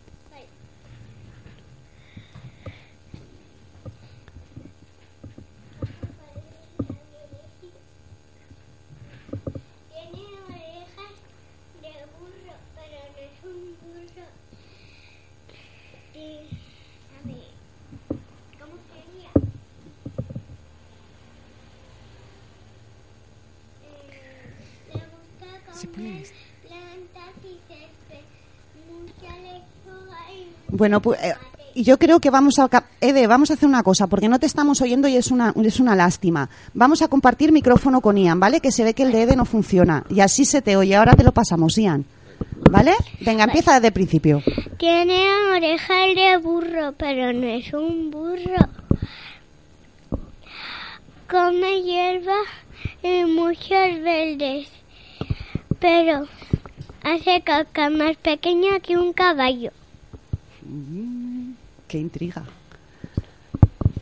[30.75, 31.33] Bueno, pues eh,
[31.75, 32.69] yo creo que vamos a...
[32.99, 35.79] Ede, vamos a hacer una cosa, porque no te estamos oyendo y es una, es
[35.79, 36.49] una lástima.
[36.73, 38.59] Vamos a compartir micrófono con Ian, ¿vale?
[38.59, 40.03] Que se ve que el de Ede no funciona.
[40.09, 40.95] Y así se te oye.
[40.95, 42.05] Ahora te lo pasamos, Ian.
[42.69, 42.93] ¿Vale?
[43.21, 44.41] Venga, empieza desde el principio.
[44.77, 45.25] Tiene
[45.55, 48.67] orejas de burro, pero no es un burro.
[51.29, 52.35] Come hierba
[53.01, 54.67] y muchos verdes,
[55.79, 56.27] pero
[57.03, 59.71] hace caca más pequeña que un caballo.
[60.67, 61.51] Mm,
[61.87, 62.43] qué intriga.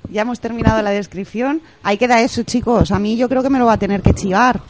[0.09, 1.61] Ya hemos terminado la descripción.
[1.81, 2.91] Ahí queda eso, chicos.
[2.91, 4.61] A mí yo creo que me lo va a tener que chivar.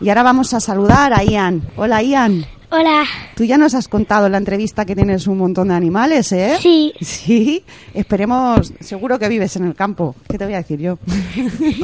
[0.00, 1.62] Y ahora vamos a saludar a Ian.
[1.76, 2.44] Hola, Ian.
[2.70, 3.04] Hola.
[3.34, 6.58] Tú ya nos has contado en la entrevista que tienes un montón de animales, ¿eh?
[6.60, 6.92] Sí.
[7.00, 7.64] Sí.
[7.94, 10.14] Esperemos, seguro que vives en el campo.
[10.28, 10.98] ¿Qué te voy a decir yo?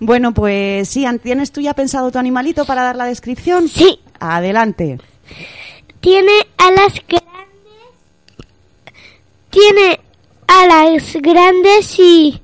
[0.00, 3.68] bueno, pues Ian, ¿tienes tú ya pensado tu animalito para dar la descripción?
[3.68, 4.00] Sí.
[4.20, 4.98] Adelante.
[6.00, 7.35] Tiene alas grandes.
[9.56, 9.98] Tiene
[10.46, 12.42] alas grandes y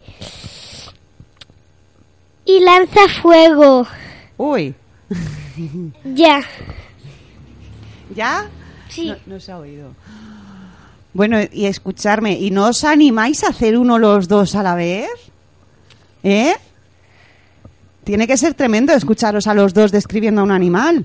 [2.47, 3.86] y lanza fuego.
[4.39, 4.74] Uy.
[6.05, 6.40] Ya.
[8.14, 8.48] ¿Ya?
[8.89, 9.09] Sí.
[9.09, 9.90] No, no se ha oído.
[11.12, 15.10] Bueno, y escucharme, ¿y no os animáis a hacer uno los dos a la vez?
[16.22, 16.55] ¿Eh?
[18.05, 21.05] Tiene que ser tremendo escucharos a los dos describiendo a un animal.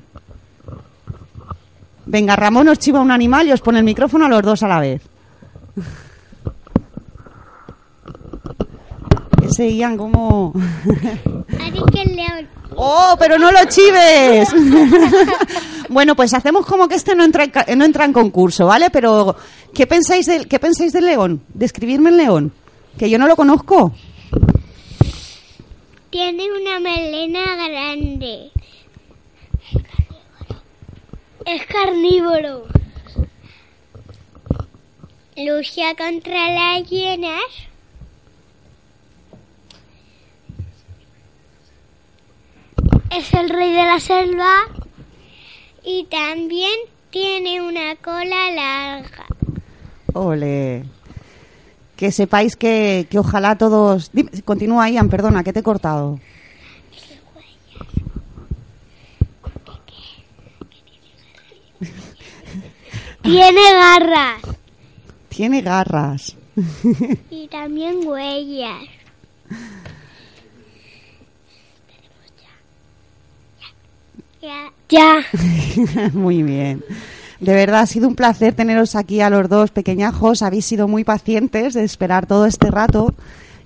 [2.06, 4.70] Venga, Ramón os chiva un animal y os pone el micrófono a los dos a
[4.70, 5.02] la vez.
[9.44, 10.54] Ese Ian, como...
[12.76, 14.50] ¡Oh, pero no lo chives!
[15.90, 18.90] bueno, pues hacemos como que este no entra, en no entra en concurso, ¿vale?
[18.92, 19.36] Pero,
[19.74, 21.42] ¿qué pensáis, del, ¿qué pensáis del león?
[21.54, 22.52] Describirme el león,
[22.98, 23.94] que yo no lo conozco.
[26.10, 28.52] Tiene una melena grande.
[31.46, 32.66] Es carnívoro.
[35.38, 37.44] Lucha contra las hienas.
[43.16, 44.52] Es el rey de la selva.
[45.84, 46.74] Y también
[47.12, 49.26] tiene una cola larga.
[50.14, 50.86] Ole.
[51.96, 54.10] Que sepáis que, que ojalá todos...
[54.12, 56.20] Dime, continúa, Ian, perdona, que te he cortado.
[63.22, 64.58] Tiene garras
[65.38, 66.36] Tiene garras.
[67.30, 68.88] y también huellas.
[74.42, 74.72] Ya.
[74.90, 76.12] Ya.
[76.14, 76.84] muy bien.
[77.40, 80.42] De verdad, ha sido un placer teneros aquí a los dos pequeñajos.
[80.42, 83.14] Habéis sido muy pacientes de esperar todo este rato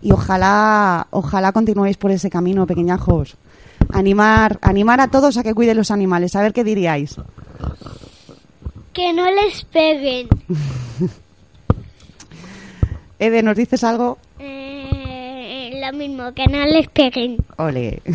[0.02, 3.38] y ojalá, ojalá continuéis por ese camino, pequeñajos.
[3.94, 6.36] Animar, animar a todos a que cuiden los animales.
[6.36, 7.16] A ver qué diríais.
[8.92, 10.28] Que no les peguen.
[13.22, 14.18] Ede, ¿nos dices algo?
[14.40, 17.38] Eh, lo mismo, que no les peguen.
[17.58, 18.02] Ole.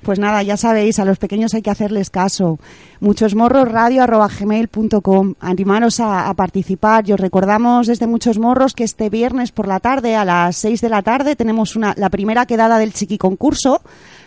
[0.00, 2.58] Pues nada, ya sabéis, a los pequeños hay que hacerles caso.
[2.98, 5.34] Muchos morros radio arroba gmail.com.
[5.38, 7.06] Animaros a, a participar.
[7.06, 10.80] Y os recordamos desde Muchos Morros que este viernes por la tarde, a las 6
[10.80, 13.82] de la tarde, tenemos una, la primera quedada del chiqui concurso,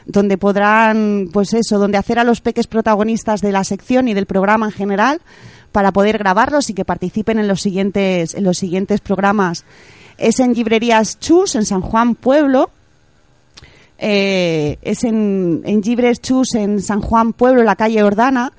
[0.06, 4.28] donde podrán, pues eso, donde hacer a los peques protagonistas de la sección y del
[4.28, 5.20] programa en general
[5.72, 9.66] para poder grabarlos y que participen en los siguientes, en los siguientes programas.
[10.22, 12.70] Es en Librerías Chus, en San Juan Pueblo,
[14.04, 18.52] eh, es en, en Gibres Chus, en San Juan Pueblo, la calle Ordana.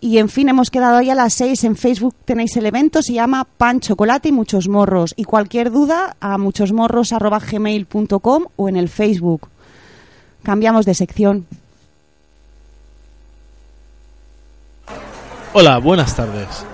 [0.00, 1.62] Y en fin, hemos quedado ahí a las seis.
[1.64, 5.12] En Facebook tenéis el evento, se llama Pan, Chocolate y Muchos Morros.
[5.16, 9.48] Y cualquier duda a muchosmorros.gmail.com o en el Facebook.
[10.42, 11.46] Cambiamos de sección.
[15.52, 16.64] Hola, buenas tardes.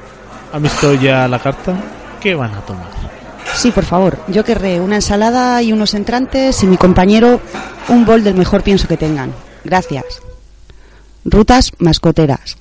[0.52, 1.74] ¿Han visto ya la carta?
[2.20, 3.13] ¿Qué van a tomar?
[3.52, 4.18] Sí, por favor.
[4.28, 7.40] Yo querré una ensalada y unos entrantes y mi compañero
[7.88, 9.32] un bol del mejor pienso que tengan.
[9.64, 10.04] Gracias.
[11.24, 12.56] Rutas mascoteras.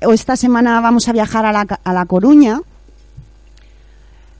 [0.00, 2.60] Esta semana vamos a viajar a la, a la Coruña.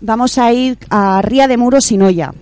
[0.01, 2.33] Vamos a ir a Ría de Muros y Noya.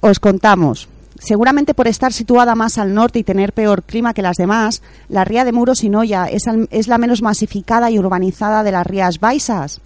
[0.00, 0.88] Os contamos.
[1.24, 5.24] Seguramente por estar situada más al norte y tener peor clima que las demás, la
[5.24, 9.80] ría de Muros y Noya es, la menos masificada y urbanizada de las rías baixas.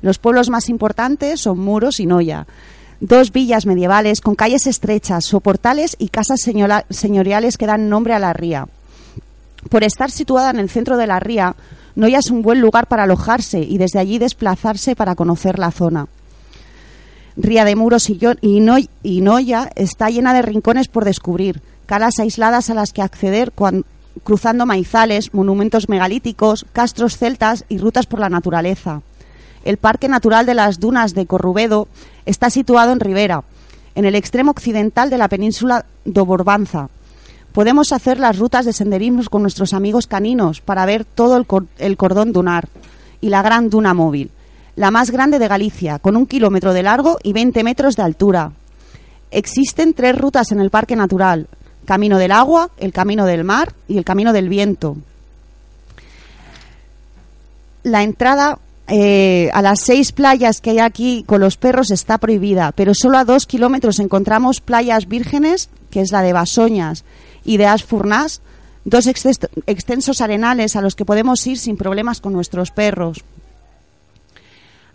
[0.00, 2.46] Los pueblos más importantes son Muros y Noya,
[3.00, 8.32] dos villas medievales con calles estrechas, soportales y casas señoriales que dan nombre a la
[8.32, 8.68] ría.
[9.68, 11.56] Por estar situada en el centro de la ría,
[11.96, 16.06] Noya es un buen lugar para alojarse y desde allí desplazarse para conocer la zona.
[17.36, 22.18] Ría de Muros y, y Noy- y Noya está llena de rincones por descubrir, calas
[22.18, 23.52] aisladas a las que acceder
[24.24, 29.02] cruzando maizales, monumentos megalíticos, castros celtas y rutas por la naturaleza.
[29.64, 31.88] El Parque Natural de las Dunas de Corrubedo
[32.24, 33.42] está situado en Ribera,
[33.94, 36.88] en el extremo occidental de la península de Borbanza.
[37.52, 41.36] Podemos hacer las rutas de senderismos con nuestros amigos caninos para ver todo
[41.78, 42.68] el cordón dunar
[43.20, 44.30] y la gran duna móvil,
[44.76, 48.52] la más grande de Galicia, con un kilómetro de largo y 20 metros de altura.
[49.30, 51.48] Existen tres rutas en el Parque Natural,
[51.86, 54.96] Camino del Agua, el Camino del Mar y el Camino del Viento.
[57.82, 58.58] La entrada
[58.88, 63.18] eh, a las seis playas que hay aquí con los perros está prohibida, pero solo
[63.18, 67.04] a dos kilómetros encontramos playas vírgenes, que es la de Basoñas
[67.44, 68.42] y de Asfurnás,
[68.84, 73.24] dos extensos arenales a los que podemos ir sin problemas con nuestros perros.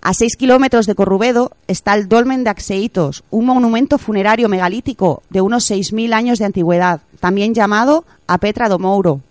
[0.03, 5.41] A seis kilómetros de Corrubedo está el Dolmen de Axeitos, un monumento funerario megalítico de
[5.41, 9.22] unos 6.000 años de antigüedad, también llamado a Petra do Mouro.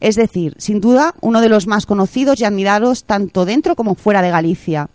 [0.00, 4.20] Es decir, sin duda, uno de los más conocidos y admirados tanto dentro como fuera
[4.20, 4.88] de Galicia.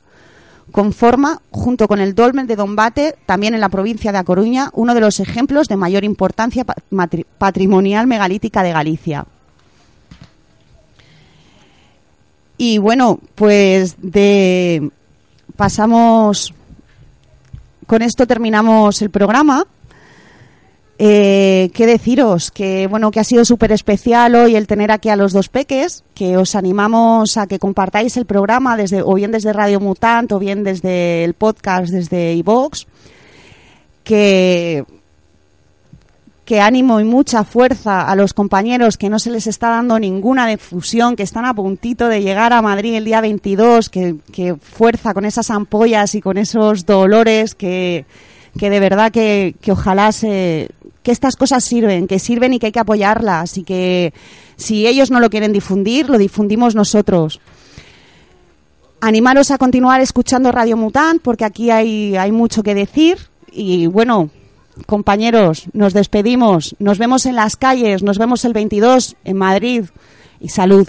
[0.74, 4.94] Conforma, junto con el Dolmen de Dombate, también en la provincia de A Coruña, uno
[4.94, 6.66] de los ejemplos de mayor importancia
[7.38, 9.26] patrimonial megalítica de Galicia.
[12.58, 14.92] Y bueno, pues de
[15.56, 16.54] pasamos
[17.88, 19.66] con esto terminamos el programa.
[20.98, 22.52] Eh, ¿Qué deciros?
[22.52, 26.04] Que bueno, que ha sido súper especial hoy el tener aquí a los dos peques,
[26.14, 30.40] que os animamos a que compartáis el programa desde, o bien desde Radio Mutant, o
[30.40, 32.88] bien desde el podcast, desde iVox.
[34.04, 34.86] Que,
[36.46, 40.48] que ánimo y mucha fuerza a los compañeros que no se les está dando ninguna
[40.48, 45.26] difusión, que están a puntito de llegar a Madrid el día 22, que, fuerza con
[45.26, 48.06] esas ampollas y con esos dolores, que,
[48.60, 50.70] que de verdad que, que ojalá se,
[51.02, 54.14] que estas cosas sirven, que sirven y que hay que apoyarlas y que
[54.56, 57.42] si ellos no lo quieren difundir, lo difundimos nosotros.
[59.02, 63.18] Animaros a continuar escuchando Radio Mutant porque aquí hay, hay mucho que decir
[63.52, 64.30] y bueno,
[64.86, 69.86] compañeros, nos despedimos, nos vemos en las calles, nos vemos el 22 en Madrid.
[70.40, 70.88] Y salud.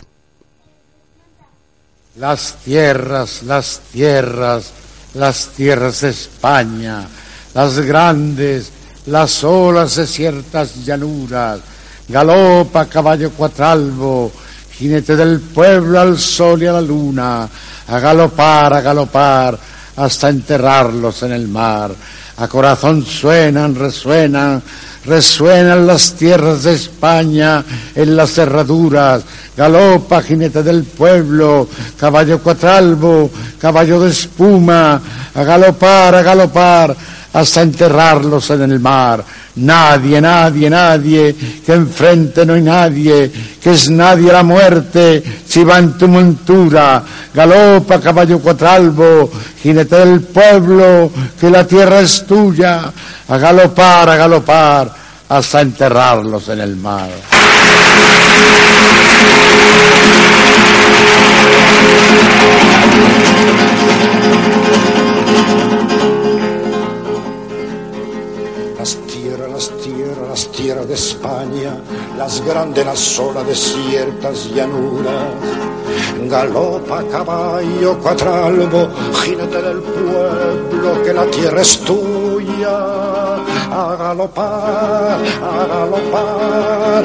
[2.16, 4.72] Las tierras, las tierras,
[5.14, 7.06] las tierras de España,
[7.54, 8.72] las grandes,
[9.06, 11.60] las olas de ciertas llanuras,
[12.08, 14.32] galopa caballo cuatralbo,
[14.72, 17.48] jinete del pueblo al sol y a la luna,
[17.86, 19.58] a galopar, a galopar,
[19.96, 21.92] hasta enterrarlos en el mar.
[22.38, 24.62] A corazón suenan, resuenan,
[25.06, 27.64] resuenan las tierras de España
[27.94, 29.22] en las cerraduras.
[29.56, 31.66] Galopa, jinete del pueblo,
[31.98, 35.00] caballo cuatralbo, caballo de espuma,
[35.34, 36.94] a galopar, a galopar,
[37.36, 39.22] hasta enterrarlos en el mar.
[39.56, 43.30] Nadie, nadie, nadie, que enfrente no hay nadie,
[43.62, 47.02] que es nadie la muerte, si va en tu montura,
[47.34, 49.30] galopa caballo cuatralbo,
[49.62, 52.90] jinete del pueblo, que la tierra es tuya,
[53.28, 54.90] a galopar, a galopar,
[55.28, 57.10] hasta enterrarlos en el mar.
[70.96, 71.76] España,
[72.16, 75.28] las grandes, las desiertas llanuras.
[76.26, 78.88] Galopa caballo cuatralbo,
[79.22, 82.78] jinete del pueblo, que la tierra es tuya.
[83.70, 85.20] A galopar,
[85.52, 87.04] a galopar,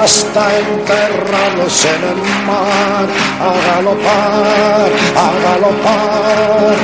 [0.00, 3.06] hasta enterrarlos en el mar.
[3.48, 4.90] A galopar,
[5.24, 6.76] a galopar,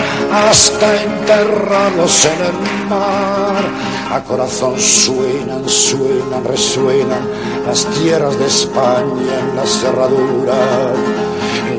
[0.48, 3.91] hasta enterrarlos en el mar.
[4.12, 7.26] A corazón suenan, suenan, resuenan
[7.66, 10.98] las tierras de España en las cerraduras.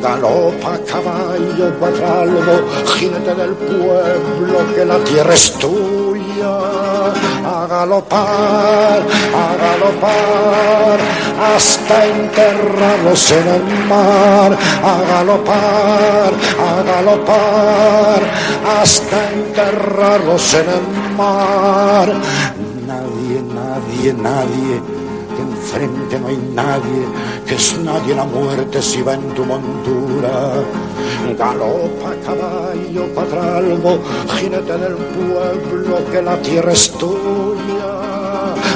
[0.02, 2.56] Galopa caballo cuatralbo,
[2.96, 6.13] jinete del pueblo, que la tierra es tuya.
[6.42, 9.02] A galopar,
[9.44, 11.00] a galopar,
[11.54, 14.58] hasta enterrarlos en el mar.
[14.84, 18.22] A galopar, a galopar,
[18.80, 22.08] hasta enterrarlos en el mar.
[22.88, 25.03] Nadie, nadie, nadie
[25.74, 27.08] que enfrente no hay nadie,
[27.48, 30.64] que es nadie la muerte si va en tu montura.
[31.38, 34.00] Galopa caballo cuatralbo,
[34.36, 37.92] jinete del pueblo, que la tierra es tuya.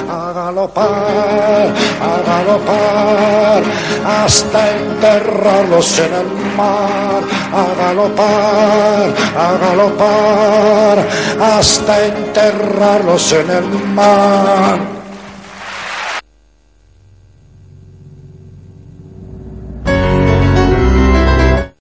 [0.09, 3.63] A galopar, a galopar,
[4.05, 7.21] hasta enterrarlos en el mar.
[7.53, 11.07] A galopar, a galopar,
[11.41, 14.96] hasta enterrarlos en el mar.